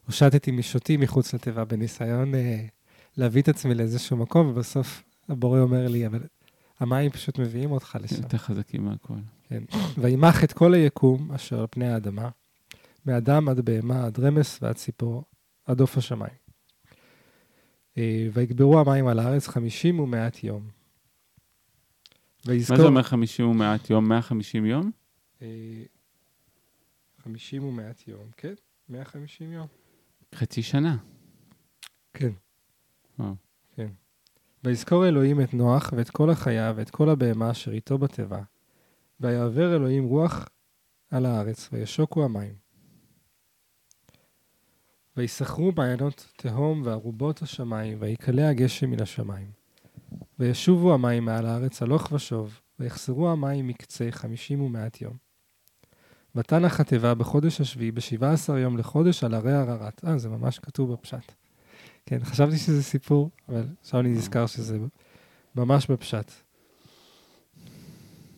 [0.07, 2.64] הושטתי משוטי מחוץ לתיבה בניסיון אה,
[3.16, 6.20] להביא את עצמי לאיזשהו מקום, ובסוף הבורא אומר לי, אבל
[6.81, 8.16] המים פשוט מביאים אותך לשם.
[8.22, 9.14] יותר חזקים מהכל.
[9.48, 9.62] כן.
[9.98, 12.28] וימח את כל היקום אשר על פני האדמה,
[13.06, 15.24] מאדם עד בהמה, עד רמס ועד ציפור,
[15.64, 16.42] עד עוף השמיים.
[17.98, 20.62] אה, ויגברו המים על הארץ חמישים ומעט יום.
[20.62, 22.76] מה ויזכור...
[22.76, 24.08] זה אומר 50 ומעט יום?
[24.08, 24.90] 150 יום?
[25.42, 25.48] אה,
[27.22, 28.54] חמישים ומעט יום, כן?
[28.88, 29.66] 150 יום.
[30.34, 30.96] חצי שנה.
[32.14, 32.30] כן.
[33.18, 33.34] וואו.
[33.76, 33.88] כן.
[34.64, 38.42] ויזכור אלוהים את נוח ואת כל החיה ואת כל הבהמה אשר איתו בתיבה.
[39.20, 40.48] ויעבר אלוהים רוח
[41.10, 42.62] על הארץ, וישוקו המים.
[45.16, 49.51] ויסחרו מעיינות תהום וארובות השמיים, ויקלע הגשם מן השמיים.
[50.38, 55.16] וישובו המים מעל הארץ הלוך ושוב, ויחזרו המים מקצה חמישים ומעט יום.
[56.35, 60.05] ותנח התיבה בחודש השביעי, בשבעה עשר יום לחודש על הרי ערערת.
[60.05, 61.33] אה, זה ממש כתוב בפשט.
[62.07, 64.79] כן, חשבתי שזה סיפור, אבל עכשיו אני נזכר שזה
[65.57, 66.33] ממש בפשט.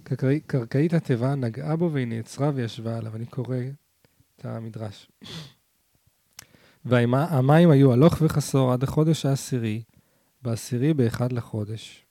[0.05, 3.17] קרקעי- קרקעית התיבה נגעה בו והיא נעצרה וישבה עליו.
[3.17, 3.57] אני קורא
[4.37, 5.09] את המדרש.
[6.85, 9.83] והמים היו הלוך וחסור עד החודש העשירי,
[10.43, 12.05] בעשירי באחד לחודש.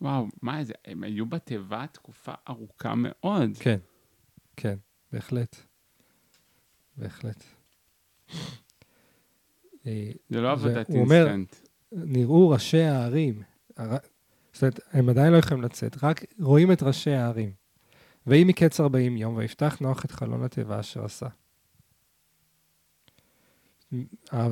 [0.00, 0.72] וואו, מה זה?
[0.84, 3.50] הם היו בתיבה תקופה ארוכה מאוד.
[3.60, 3.78] כן,
[4.56, 4.76] כן,
[5.12, 5.56] בהחלט.
[6.96, 7.44] בהחלט.
[9.86, 11.56] אה, זה לא עבודת אינסטנט.
[11.92, 13.42] נראו ראשי הערים.
[13.76, 13.96] הר-
[14.52, 17.52] זאת אומרת, הם עדיין לא יכולים לצאת, רק רואים את ראשי הערים.
[18.26, 21.26] ויהי מקץ 40 יום, ויפתח נוח את חלון התיבה אשר עשה.
[24.32, 24.46] ה-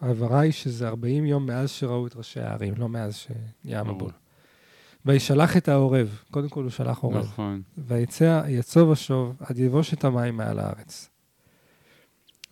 [0.00, 3.80] ההבהרה היא שזה 40 יום מאז שראו את ראשי הערים, לא מאז שנהיה.
[3.80, 4.10] המבול.
[5.06, 7.24] וישלח את העורב, קודם כל הוא שלח עורב.
[7.24, 7.62] נכון.
[7.78, 11.10] ויצא, יצוב ושוב, עד יבוש את המים מעל הארץ.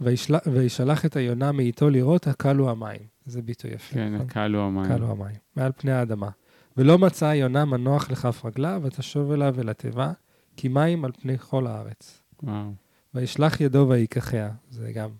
[0.00, 0.34] וישל...
[0.52, 3.00] וישלח את היונה מאיתו לראות, הקלו המים.
[3.26, 3.94] זה ביטוי יפה.
[3.94, 4.26] כן, נכון?
[4.26, 4.84] הקלו המים.
[4.96, 6.28] קלו המים, מעל פני האדמה.
[6.76, 10.12] ולא מצא היונה מנוח לכף רגלה, ותשוב אליו אל התיבה,
[10.56, 12.22] כי מים על פני כל הארץ.
[12.42, 12.72] וואו.
[13.14, 14.50] וישלח ידו ויקחיה.
[14.70, 15.10] זה גם,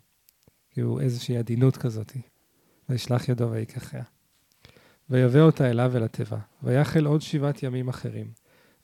[0.79, 2.12] כאילו, איזושהי עדינות כזאת.
[2.88, 4.03] וישלח ידו ויקחיה.
[5.11, 6.38] ויבא אותה אליו אל התיבה.
[6.62, 8.27] ויחל עוד שבעת ימים אחרים.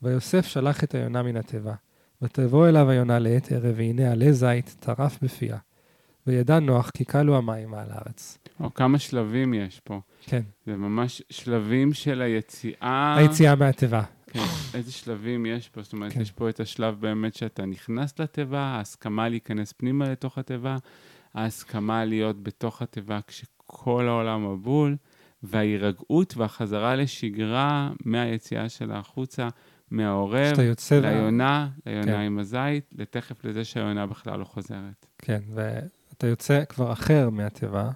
[0.03, 1.75] ויוסף שלח את היונה מן התיבה.
[2.23, 5.59] ותבוא אליו היונה לעת ערב, והנה עלה זית טרף בפיה.
[6.27, 8.39] וידע נוח כי קלו המים מעל הארץ.
[8.61, 10.01] או, כמה שלבים יש פה.
[10.23, 13.17] כן, זה ממש שלבים של היציאה.
[13.19, 14.03] היציאה מהתיבה.
[14.27, 14.41] כן,
[14.75, 15.83] איזה שלבים יש פה?
[15.83, 16.21] זאת אומרת, כן.
[16.21, 20.77] יש פה את השלב באמת שאתה נכנס לתיבה, ההסכמה להיכנס פנימה לתוך התיבה,
[21.35, 24.97] ההסכמה להיות בתוך התיבה כשכל העולם מבול,
[25.43, 29.49] וההירגעות והחזרה לשגרה מהיציאה שלה החוצה,
[29.91, 30.95] מהעורב, יוצא...
[30.95, 32.19] וה- ליונה, ליונה כן.
[32.19, 35.07] עם הזית, לתכף לזה שהיונה בכלל לא חוזרת.
[35.19, 37.91] כן, ואתה יוצא כבר אחר מהתיבה.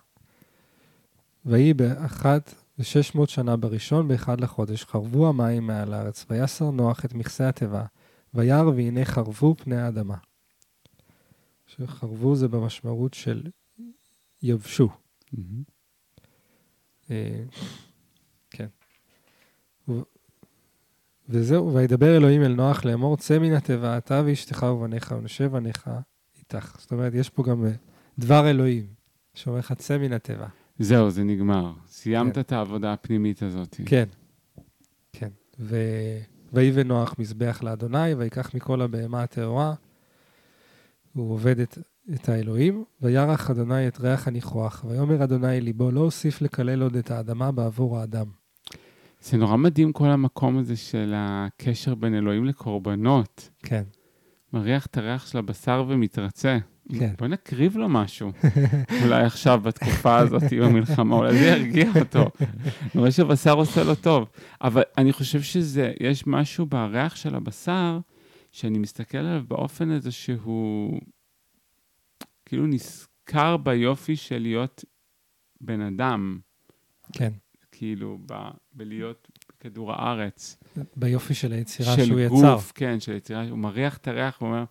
[1.46, 7.14] ויהי באחת ושש מאות שנה בראשון באחד לחודש, חרבו המים מעל הארץ, ויסר נוח את
[7.14, 7.84] מכסה התיבה,
[8.34, 10.16] וירא והנה חרבו פני האדמה.
[11.68, 13.42] שחרבו זה במשמעות של
[14.42, 14.88] יבשו.
[17.10, 17.44] אה,
[18.50, 18.66] כן.
[21.28, 25.90] וזהו, וידבר אלוהים אל נוח לאמור, צא מן התיבה, אתה ואשתך ובניך ונשב בניך
[26.38, 26.76] איתך.
[26.78, 27.70] זאת אומרת, יש פה גם אה,
[28.18, 28.86] דבר אלוהים,
[29.34, 30.46] שאומר לך, צא מן התיבה.
[30.78, 31.72] זהו, זה נגמר.
[31.86, 32.40] סיימת כן.
[32.40, 33.80] את העבודה הפנימית הזאת.
[33.86, 34.08] כן,
[35.12, 35.30] כן.
[35.60, 35.76] ו...
[36.52, 39.74] ויבן נוח מזבח לאדוני, ויקח מכל הבהמה הטהורה,
[41.18, 41.78] הוא עובד את,
[42.14, 47.10] את האלוהים, וירח אדוני את ריח הניחוח, ויאמר אדוני ליבו, לא אוסיף לקלל עוד את
[47.10, 48.26] האדמה בעבור האדם.
[49.20, 53.50] זה נורא מדהים כל המקום הזה של הקשר בין אלוהים לקורבנות.
[53.62, 53.82] כן,
[54.52, 56.58] מריח את הריח של הבשר ומתרצה.
[56.98, 57.12] כן.
[57.18, 58.32] בוא נקריב לו משהו.
[59.02, 62.30] אולי עכשיו, בתקופה הזאת, במלחמה, אולי זה ירגיע אותו.
[62.80, 64.28] אני רואה שבשר עושה לו טוב.
[64.62, 67.98] אבל אני חושב שזה, יש משהו בריח של הבשר,
[68.52, 71.00] שאני מסתכל עליו באופן הזה שהוא
[72.44, 74.84] כאילו נזכר ביופי של להיות
[75.60, 76.38] בן אדם,
[77.12, 77.32] כן.
[77.72, 78.34] כאילו, ב,
[78.72, 79.28] בלהיות
[79.60, 80.56] כדור הארץ.
[80.96, 82.58] ביופי של היצירה של שהוא גוף, יצר.
[82.74, 84.64] כן, של יצירה, הוא מריח את הריח, הוא אומר,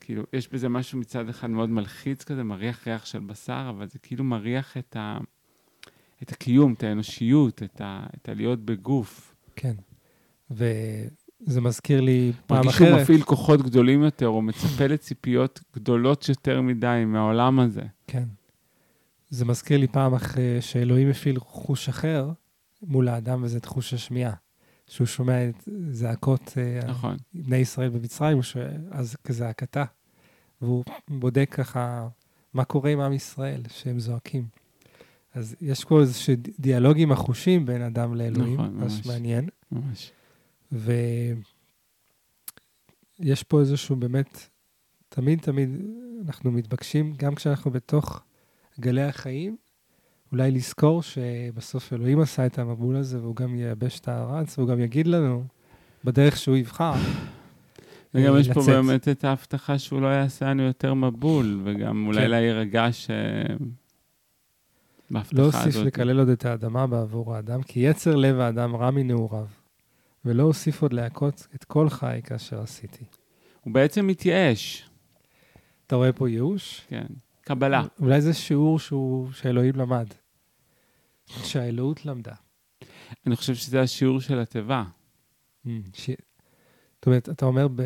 [0.00, 3.98] כאילו, יש בזה משהו מצד אחד מאוד מלחיץ כזה, מריח ריח של בשר, אבל זה
[3.98, 5.18] כאילו מריח את, ה,
[6.22, 9.34] את הקיום, את האנושיות, את, ה, את הלהיות בגוף.
[9.56, 9.74] כן.
[11.46, 13.00] וזה מזכיר לי פעם אחרת.
[13.00, 17.82] מפעיל כוחות גדולים יותר, או מצפה לציפיות גדולות יותר מדי מהעולם הזה.
[18.06, 18.24] כן.
[19.30, 22.30] זה מזכיר לי פעם אחרי שאלוהים הפעיל חוש אחר
[22.82, 24.32] מול האדם, וזה את חוש השמיעה.
[24.86, 27.16] שהוא שומע את זעקות אה, נכון.
[27.34, 29.84] בני ישראל במצרים, הוא שואל, אז כזעקתה.
[30.62, 32.08] והוא בודק ככה
[32.54, 34.46] מה קורה עם עם ישראל, שהם זועקים.
[35.34, 39.06] אז יש פה איזשהו דיאלוגים החושים בין אדם לאלוהים, נכון, ממש.
[39.06, 39.48] מעניין.
[39.72, 40.12] ממש.
[40.72, 40.92] ויש
[43.42, 44.48] פה איזשהו באמת,
[45.08, 45.70] תמיד תמיד
[46.26, 48.22] אנחנו מתבקשים, גם כשאנחנו בתוך
[48.80, 49.56] גלי החיים,
[50.32, 54.80] אולי לזכור שבסוף אלוהים עשה את המבול הזה, והוא גם ייבש את הארץ, והוא גם
[54.80, 55.44] יגיד לנו,
[56.04, 56.92] בדרך שהוא יבחר,
[58.14, 58.74] וגם יש פה לצאת.
[58.74, 62.30] באמת את ההבטחה שהוא לא יעשה לנו יותר מבול, וגם אולי כן.
[62.30, 63.10] להירגע ש...
[65.10, 65.66] בהבטחה לא הזאת.
[65.66, 69.46] אוסיף לקלל עוד את האדמה בעבור האדם, כי יצר לב האדם רע מנעוריו,
[70.24, 73.04] ולא אוסיף עוד להכות את כל חי כאשר עשיתי.
[73.60, 74.90] הוא בעצם מתייאש,
[75.86, 76.80] אתה רואה פה ייאוש?
[76.88, 77.06] כן.
[77.40, 77.84] קבלה.
[78.00, 80.06] אולי זה שיעור שהוא, שאלוהים למד.
[81.26, 82.34] שהאלוהות למדה.
[83.26, 84.84] אני חושב שזה השיעור של התיבה.
[85.92, 86.10] ש...
[87.02, 87.82] זאת אומרת, אתה אומר, ב...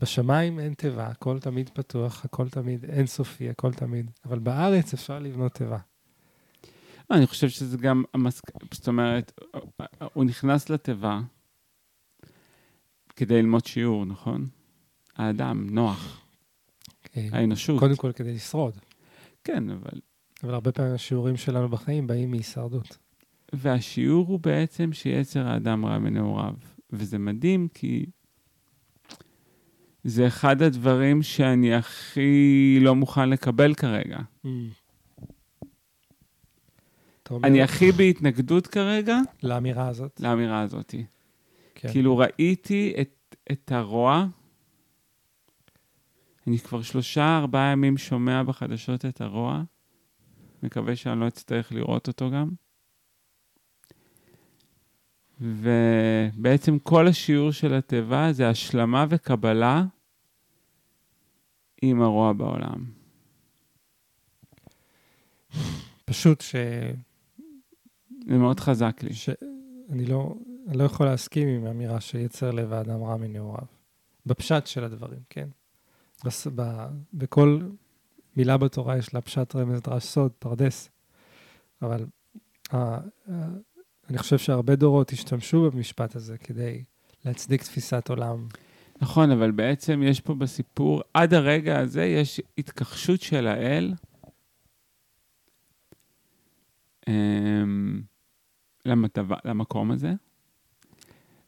[0.00, 5.54] בשמיים אין תיבה, הכל תמיד פתוח, הכל תמיד אינסופי, הכל תמיד, אבל בארץ אפשר לבנות
[5.54, 5.78] תיבה.
[7.10, 8.42] אני חושב שזה גם המסק...
[8.74, 9.40] זאת אומרת,
[10.12, 11.20] הוא נכנס לתיבה
[13.20, 14.46] כדי ללמוד שיעור, נכון?
[15.16, 16.20] האדם, נוח,
[17.16, 17.78] אה, האנושות.
[17.78, 18.74] קודם כל כדי לשרוד,
[19.44, 20.00] כן, אבל...
[20.42, 22.98] אבל הרבה פעמים השיעורים שלנו בחיים באים מהישרדות.
[23.52, 26.54] והשיעור הוא בעצם שיצר האדם רע מנעוריו.
[26.92, 28.06] וזה מדהים כי
[30.04, 34.18] זה אחד הדברים שאני הכי לא מוכן לקבל כרגע.
[37.30, 40.94] אומר, אני הכי בהתנגדות כרגע לאמירה הזאת, לאמירה הזאת.
[41.80, 41.92] כן.
[41.92, 44.26] כאילו ראיתי את, את הרוע,
[46.46, 49.62] אני כבר שלושה, ארבעה ימים שומע בחדשות את הרוע,
[50.62, 52.50] מקווה שאני לא אצטרך לראות אותו גם.
[55.40, 59.84] ובעצם כל השיעור של התיבה זה השלמה וקבלה
[61.82, 62.84] עם הרוע בעולם.
[66.04, 66.54] פשוט ש...
[68.26, 69.14] זה מאוד חזק לי.
[69.14, 69.28] ש...
[69.90, 70.34] אני לא,
[70.66, 73.64] לא יכול להסכים עם האמירה שיצר לב האדם רע מנעוריו.
[74.26, 75.48] בפשט של הדברים, כן?
[76.24, 76.46] בס...
[76.54, 76.86] ב...
[77.14, 77.60] בכל
[78.36, 80.90] מילה בתורה יש לה פשט רמז דרש סוד, פרדס.
[81.82, 82.06] אבל
[82.72, 82.76] ה...
[82.76, 83.00] ה...
[84.10, 86.84] אני חושב שהרבה דורות השתמשו במשפט הזה כדי
[87.24, 88.48] להצדיק תפיסת עולם.
[89.02, 93.94] נכון, אבל בעצם יש פה בסיפור, עד הרגע הזה יש התכחשות של האל
[97.08, 98.02] אמ,
[98.84, 100.12] למטבע, למקום הזה,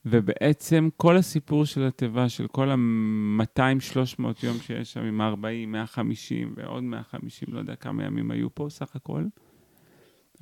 [0.05, 6.82] ובעצם כל הסיפור של התיבה, של כל ה-200-300 יום שיש שם, עם ה-40, 150 ועוד
[6.82, 9.24] 150, לא יודע כמה ימים היו פה סך הכל,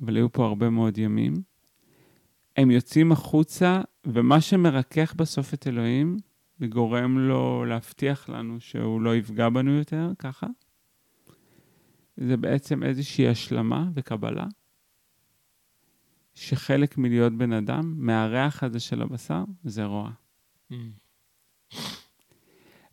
[0.01, 1.33] אבל היו פה הרבה מאוד ימים.
[2.57, 6.17] הם יוצאים החוצה, ומה שמרכך בסוף את אלוהים,
[6.59, 10.47] וגורם לו להבטיח לנו שהוא לא יפגע בנו יותר, ככה,
[12.17, 14.45] זה בעצם איזושהי השלמה וקבלה,
[16.33, 20.11] שחלק מלהיות בן אדם, מהריח הזה של הבשר, זה רוע.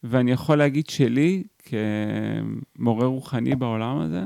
[0.02, 4.22] ואני יכול להגיד שלי, כמורה רוחני בעולם הזה,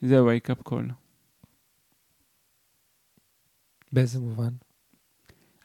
[0.00, 0.92] זה wake up call.
[3.92, 4.52] באיזה מובן?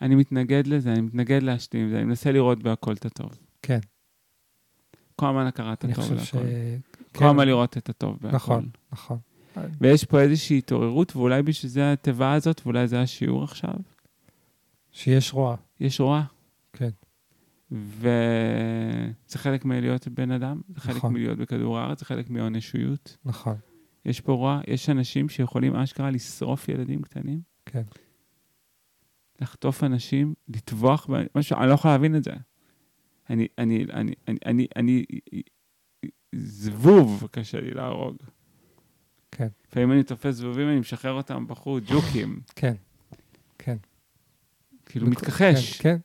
[0.02, 3.40] אני מתנגד לזה, אני מתנגד להשתים עם זה, אני מנסה לראות בהכל את הטוב.
[3.62, 3.80] כן.
[5.16, 6.36] כל הזמן הכרת אני הטוב חושב ש...
[6.36, 6.48] להכל.
[7.14, 8.36] כן, כל הזמן לראות את הטוב בהכל.
[8.36, 9.20] נכון, נכון.
[9.82, 13.74] ויש פה איזושהי התעוררות, ואולי בשביל זה התיבה הזאת, ואולי זה השיעור עכשיו.
[14.92, 15.56] שיש רוע.
[15.80, 16.24] יש רוע.
[16.74, 16.90] כן.
[17.72, 21.14] וזה חלק מלהיות בן אדם, זה חלק נכון.
[21.14, 23.18] מלהיות בכדור הארץ, זה חלק מהאנושיות.
[23.26, 23.56] נכון.
[24.06, 27.84] יש פה רוע, יש אנשים שיכולים אשכרה לשרוף ילדים קטנים, כן.
[29.42, 32.32] לחטוף אנשים, לטבוח, משהו, אני לא יכול להבין את זה.
[33.30, 35.06] אני, אני, אני, אני, אני, אני,
[36.36, 38.18] זבוב קשה לי להרוג.
[39.36, 39.48] כן.
[39.68, 42.40] לפעמים אני תופס זבובים, אני משחרר אותם בחוץ, ג'וקים.
[42.56, 42.74] כן.
[43.58, 43.78] כן.
[44.86, 45.82] כאילו מתכחש.
[45.82, 45.98] כן,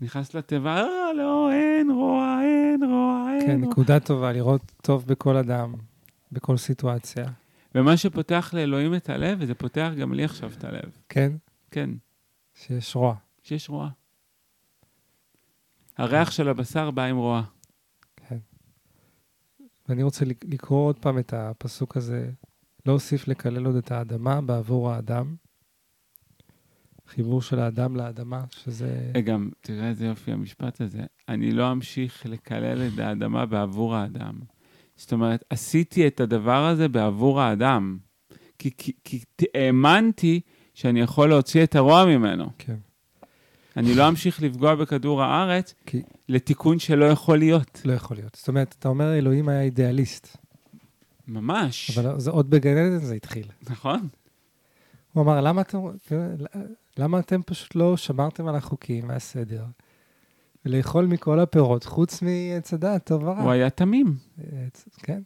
[0.00, 3.70] נכנס לתיבה, אה, לא, אין רוע, אין רוע, אין כן, רוע.
[3.70, 5.74] נקודה טובה, לראות טוב בכל אדם,
[6.32, 7.24] בכל סיטואציה.
[7.74, 10.90] ומה שפותח לאלוהים את הלב, וזה פותח גם לי עכשיו את הלב.
[11.08, 11.32] כן,
[11.70, 11.90] כן,
[12.54, 13.14] שיש רוע.
[13.42, 13.88] שיש רוע.
[15.98, 17.42] הריח של הבשר בא עם רוע.
[18.16, 18.38] כן.
[19.88, 22.30] ואני רוצה לק- לקרוא עוד פעם את הפסוק הזה,
[22.86, 25.34] לא אוסיף לקלל עוד את האדמה בעבור האדם.
[27.08, 29.12] חיבור של האדם לאדמה, שזה...
[29.24, 31.02] גם, תראה איזה יופי המשפט הזה.
[31.28, 34.40] אני לא אמשיך לקלל את האדמה בעבור האדם.
[34.96, 37.98] זאת אומרת, עשיתי את הדבר הזה בעבור האדם.
[38.58, 40.40] כי, כי, כי האמנתי
[40.74, 42.50] שאני יכול להוציא את הרוע ממנו.
[42.58, 42.76] כן.
[43.76, 47.82] אני לא אמשיך לפגוע בכדור הארץ כי לתיקון שלא יכול להיות.
[47.84, 48.34] לא יכול להיות.
[48.34, 50.36] זאת אומרת, אתה אומר, אלוהים היה אידיאליסט,
[51.30, 51.98] ממש.
[51.98, 53.46] אבל זה עוד בגן עדן זה התחיל.
[53.70, 54.08] נכון?
[55.12, 55.78] הוא אמר, למה אתם,
[56.98, 59.64] למה אתם פשוט לא שמרתם על החוקים והסדר?
[60.64, 63.42] ולאכול מכל הפירות, חוץ מעץ הדעת, טוב ורע.
[63.42, 64.16] הוא היה תמים.
[64.66, 65.22] עץ- כן,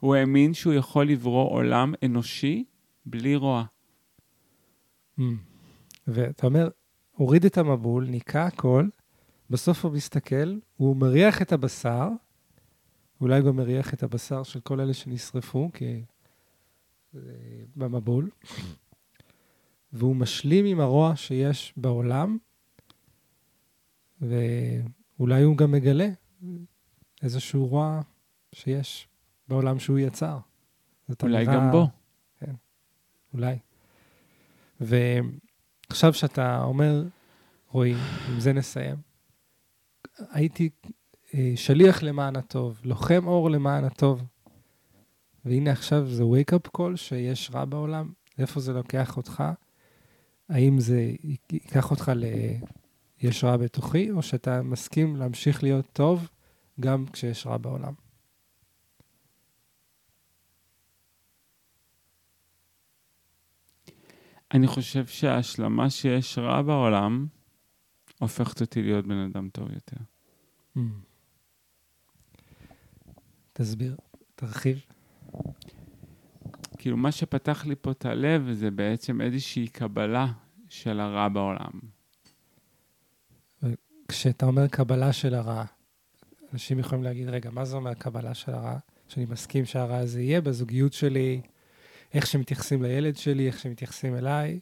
[0.00, 2.64] הוא האמין שהוא יכול לברוא עולם אנושי
[3.06, 3.64] בלי רוע.
[5.18, 5.22] Mm.
[6.06, 6.68] ואתה אומר,
[7.12, 8.88] הוריד את המבול, ניקה הכל,
[9.50, 12.08] בסוף הוא מסתכל, הוא מריח את הבשר,
[13.20, 16.04] אולי גם מריח את הבשר של כל אלה שנשרפו, כי...
[17.76, 18.30] במבול,
[19.92, 22.38] והוא משלים עם הרוע שיש בעולם,
[24.20, 26.08] ואולי הוא גם מגלה
[27.22, 28.00] איזשהו רוע
[28.52, 29.08] שיש
[29.48, 30.38] בעולם שהוא יצר.
[31.22, 31.86] אולי אמירה- גם בו.
[33.34, 33.58] אולי.
[34.80, 37.04] ועכשיו שאתה אומר,
[37.70, 37.94] רועי,
[38.28, 38.96] עם זה נסיים,
[40.18, 40.70] הייתי
[41.56, 44.22] שליח למען הטוב, לוחם אור למען הטוב.
[45.44, 49.44] והנה עכשיו זה wake-up call שיש רע בעולם, איפה זה לוקח אותך?
[50.48, 51.12] האם זה
[51.50, 52.24] ייקח אותך ל...
[53.22, 56.28] יש רע בתוכי, או שאתה מסכים להמשיך להיות טוב
[56.80, 57.92] גם כשיש רע בעולם?
[64.54, 67.26] אני חושב שההשלמה שיש רע בעולם,
[68.18, 69.96] הופכת אותי להיות בן אדם טוב יותר.
[70.76, 70.80] Mm.
[73.58, 73.96] תסביר,
[74.34, 74.84] תרחיב.
[76.78, 80.26] כאילו, מה שפתח לי פה את הלב זה בעצם איזושהי קבלה
[80.68, 81.70] של הרע בעולם.
[84.08, 85.64] כשאתה אומר קבלה של הרע,
[86.52, 88.78] אנשים יכולים להגיד, רגע, מה זה אומר קבלה של הרע?
[89.08, 91.40] שאני מסכים שהרע הזה יהיה בזוגיות שלי,
[92.14, 94.60] איך שמתייחסים לילד שלי, איך שמתייחסים אליי.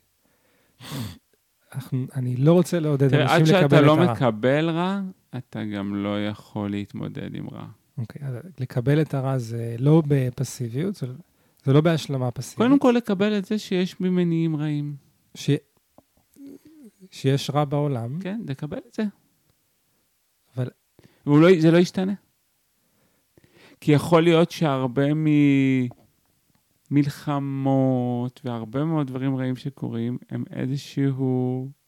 [1.74, 4.12] אנחנו, אני לא רוצה לעודד עד אנשים לקבל את שאתה לא הרע.
[4.12, 5.00] מקבל רע,
[5.36, 7.66] אתה גם לא יכול להתמודד עם רע.
[7.98, 11.06] אוקיי, אז לקבל את הרע זה לא בפסיביות, זה,
[11.64, 12.58] זה לא בהשלמה פסיבית.
[12.58, 14.96] קודם כל, לקבל את זה שיש בי מניעים רעים.
[15.34, 15.50] ש...
[17.10, 19.04] שיש רע בעולם, כן, לקבל את זה.
[20.56, 20.70] אבל-
[21.26, 22.14] לא, זה לא ישתנה.
[23.80, 25.04] כי יכול להיות שהרבה
[26.90, 31.04] ממלחמות והרבה מאוד דברים רעים שקורים, הם איזושהי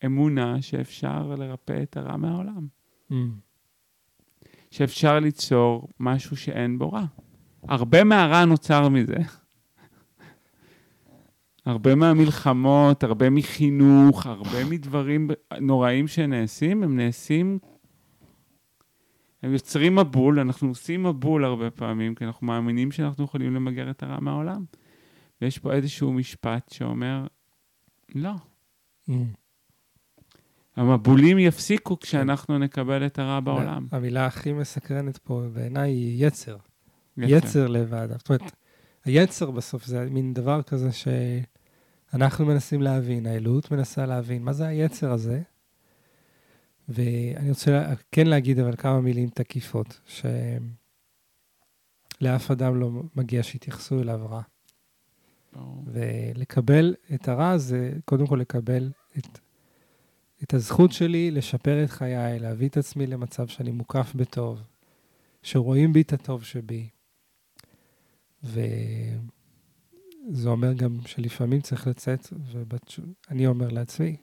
[0.04, 2.66] אמונה שאפשר לרפא את הרע מהעולם.
[3.10, 3.14] Mm,
[4.70, 7.04] שאפשר ליצור משהו שאין בו רע.
[7.68, 9.16] הרבה מהרע נוצר מזה.
[11.64, 17.58] הרבה מהמלחמות, הרבה מחינוך, הרבה מדברים נוראים שנעשים, הם נעשים,
[19.42, 24.02] הם יוצרים מבול, אנחנו עושים מבול הרבה פעמים, כי אנחנו מאמינים שאנחנו יכולים למגר את
[24.02, 24.64] הרע מהעולם.
[25.42, 27.26] ויש פה איזשהו משפט שאומר,
[28.14, 28.32] לא,
[29.08, 29.12] mm.
[30.78, 33.86] המבולים יפסיקו כשאנחנו נקבל את הרע בעולם.
[33.92, 36.56] המילה הכי מסקרנת פה בעיניי היא יצר.
[37.16, 38.16] יצר לב האדם.
[38.18, 38.52] זאת אומרת,
[39.04, 40.88] היצר בסוף זה מין דבר כזה
[42.12, 45.42] שאנחנו מנסים להבין, האלוהות מנסה להבין, מה זה היצר הזה?
[46.88, 50.00] ואני רוצה כן להגיד אבל כמה מילים תקיפות,
[52.20, 54.42] שלאף אדם לא מגיע שיתייחסו אליו רע.
[55.86, 59.38] ולקבל את הרע זה קודם כל לקבל את,
[60.42, 64.62] את הזכות שלי לשפר את חיי, להביא את עצמי למצב שאני מוקף בטוב,
[65.42, 66.88] שרואים בי את הטוב שבי.
[68.42, 69.18] וזה
[70.44, 74.16] אומר גם שלפעמים צריך לצאת, ואני אומר לעצמי,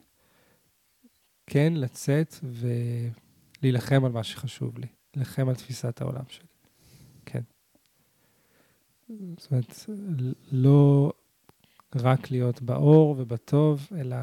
[1.46, 2.34] כן, לצאת
[3.62, 6.46] ולהילחם על מה שחשוב לי, להילחם על תפיסת העולם שלי.
[7.26, 7.42] כן.
[9.08, 9.86] זאת אומרת,
[10.52, 11.12] לא
[11.94, 14.16] רק להיות באור ובטוב, אלא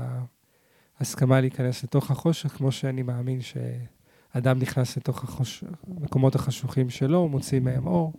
[1.00, 5.64] הסכמה להיכנס לתוך החושך, כמו שאני מאמין שאדם נכנס לתוך החוש...
[5.98, 8.14] המקומות החשוכים שלו, הוא מוציא מהם אור.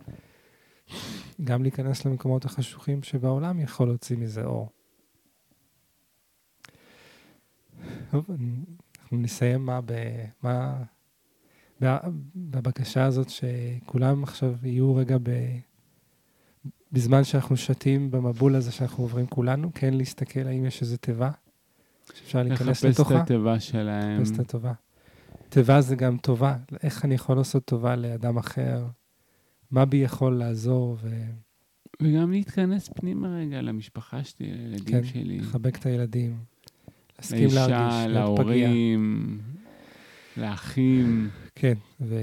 [1.43, 4.69] גם להיכנס למקומות החשוכים שבעולם יכול להוציא מזה אור.
[8.11, 8.25] טוב,
[8.99, 9.93] אנחנו נסיים מה, ב,
[10.43, 10.83] מה
[12.35, 15.31] בבקשה הזאת שכולם עכשיו יהיו רגע ב,
[16.91, 21.31] בזמן שאנחנו שתים במבול הזה שאנחנו עוברים כולנו, כן להסתכל האם יש איזו תיבה
[22.13, 23.13] שאפשר להיכנס לתוכה.
[23.13, 24.21] לחפש את התיבה שלהם.
[24.21, 24.73] לחפש את התיבה.
[25.49, 28.85] תיבה זה גם טובה, איך אני יכול לעשות טובה לאדם אחר,
[29.71, 31.09] מה בי יכול לעזור ו...
[32.01, 35.37] וגם להתכנס פנימה רגע למשפחה שלי, לילדים כן, שלי.
[35.37, 36.37] כן, לחבק את הילדים.
[37.19, 39.41] להסכים לאישה, להרגיש, להורים,
[40.37, 41.29] לאחים.
[41.55, 42.15] כן, ו...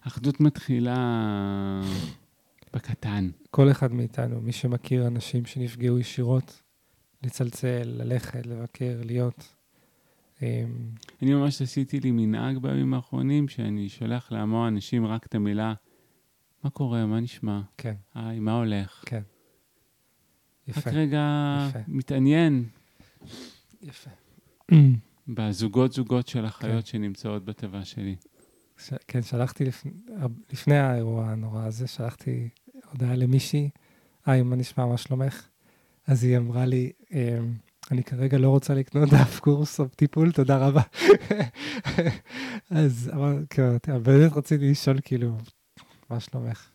[0.00, 1.80] אחדות מתחילה
[2.74, 3.30] בקטן.
[3.50, 6.61] כל אחד מאיתנו, מי שמכיר אנשים שנפגעו ישירות,
[7.22, 9.54] לצלצל, ללכת, לבקר, להיות.
[10.42, 10.46] אמ,
[11.22, 15.74] אני ממש עשיתי לי מנהג בימים האחרונים, שאני שולח להמון אנשים רק את המילה,
[16.64, 17.60] מה קורה, מה נשמע?
[17.78, 17.94] כן.
[18.14, 19.04] היי, מה הולך?
[19.06, 19.22] כן.
[20.68, 20.90] יפה.
[20.90, 21.22] רק רגע
[21.68, 21.78] יפה.
[21.88, 22.64] מתעניין
[23.82, 24.10] יפה.
[25.28, 26.90] בזוגות זוגות של החיות כן.
[26.90, 28.16] שנמצאות בתיבה שלי.
[28.78, 28.92] ש...
[29.08, 29.84] כן, שלחתי לפ...
[30.52, 32.48] לפני האירוע הנורא הזה, שלחתי
[32.90, 33.70] הודעה למישהי,
[34.26, 35.46] היי, מה נשמע, מה שלומך?
[36.06, 37.54] אז היא אמרה לי, אמ,
[37.90, 40.82] אני כרגע לא רוצה לקנות דף קורס או טיפול, תודה רבה.
[42.70, 45.36] אז אמרתי, כן, באמת רציתי לשאול, כאילו,
[46.10, 46.68] מה שלומך?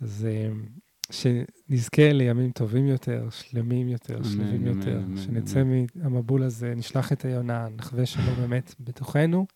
[0.00, 0.62] אז אמ,
[1.10, 5.62] שנזכה לימים טובים יותר, שלמים יותר, שלמים יותר, שנצא
[5.94, 9.46] מהמבול הזה, נשלח את היונה, נחווה שלום באמת בתוכנו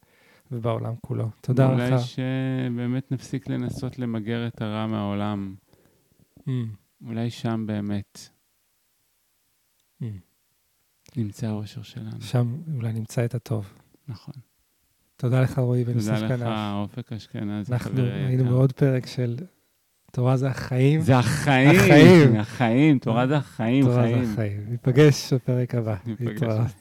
[0.53, 1.28] ובעולם כולו.
[1.41, 1.80] תודה לך.
[1.80, 5.55] אולי שבאמת נפסיק לנסות למגר את הרע מהעולם.
[6.39, 6.51] Mm.
[7.07, 8.28] אולי שם באמת.
[11.16, 12.20] נמצא האושר שלנו.
[12.20, 13.72] שם אולי נמצא את הטוב.
[14.09, 14.34] נכון.
[15.16, 16.34] תודה לך, רועי בן יוסף תודה.
[16.34, 18.44] לך, אופק אשכנזי, אנחנו היינו.
[18.44, 19.36] בעוד פרק של
[20.12, 21.00] תורה זה החיים.
[21.00, 22.36] זה החיים, החיים.
[22.36, 23.94] החיים, תורה זה החיים, תורה.
[24.09, 24.66] זה החיים.
[24.68, 25.96] ניפגש בפרק הבא.
[26.07, 26.72] ניפגש.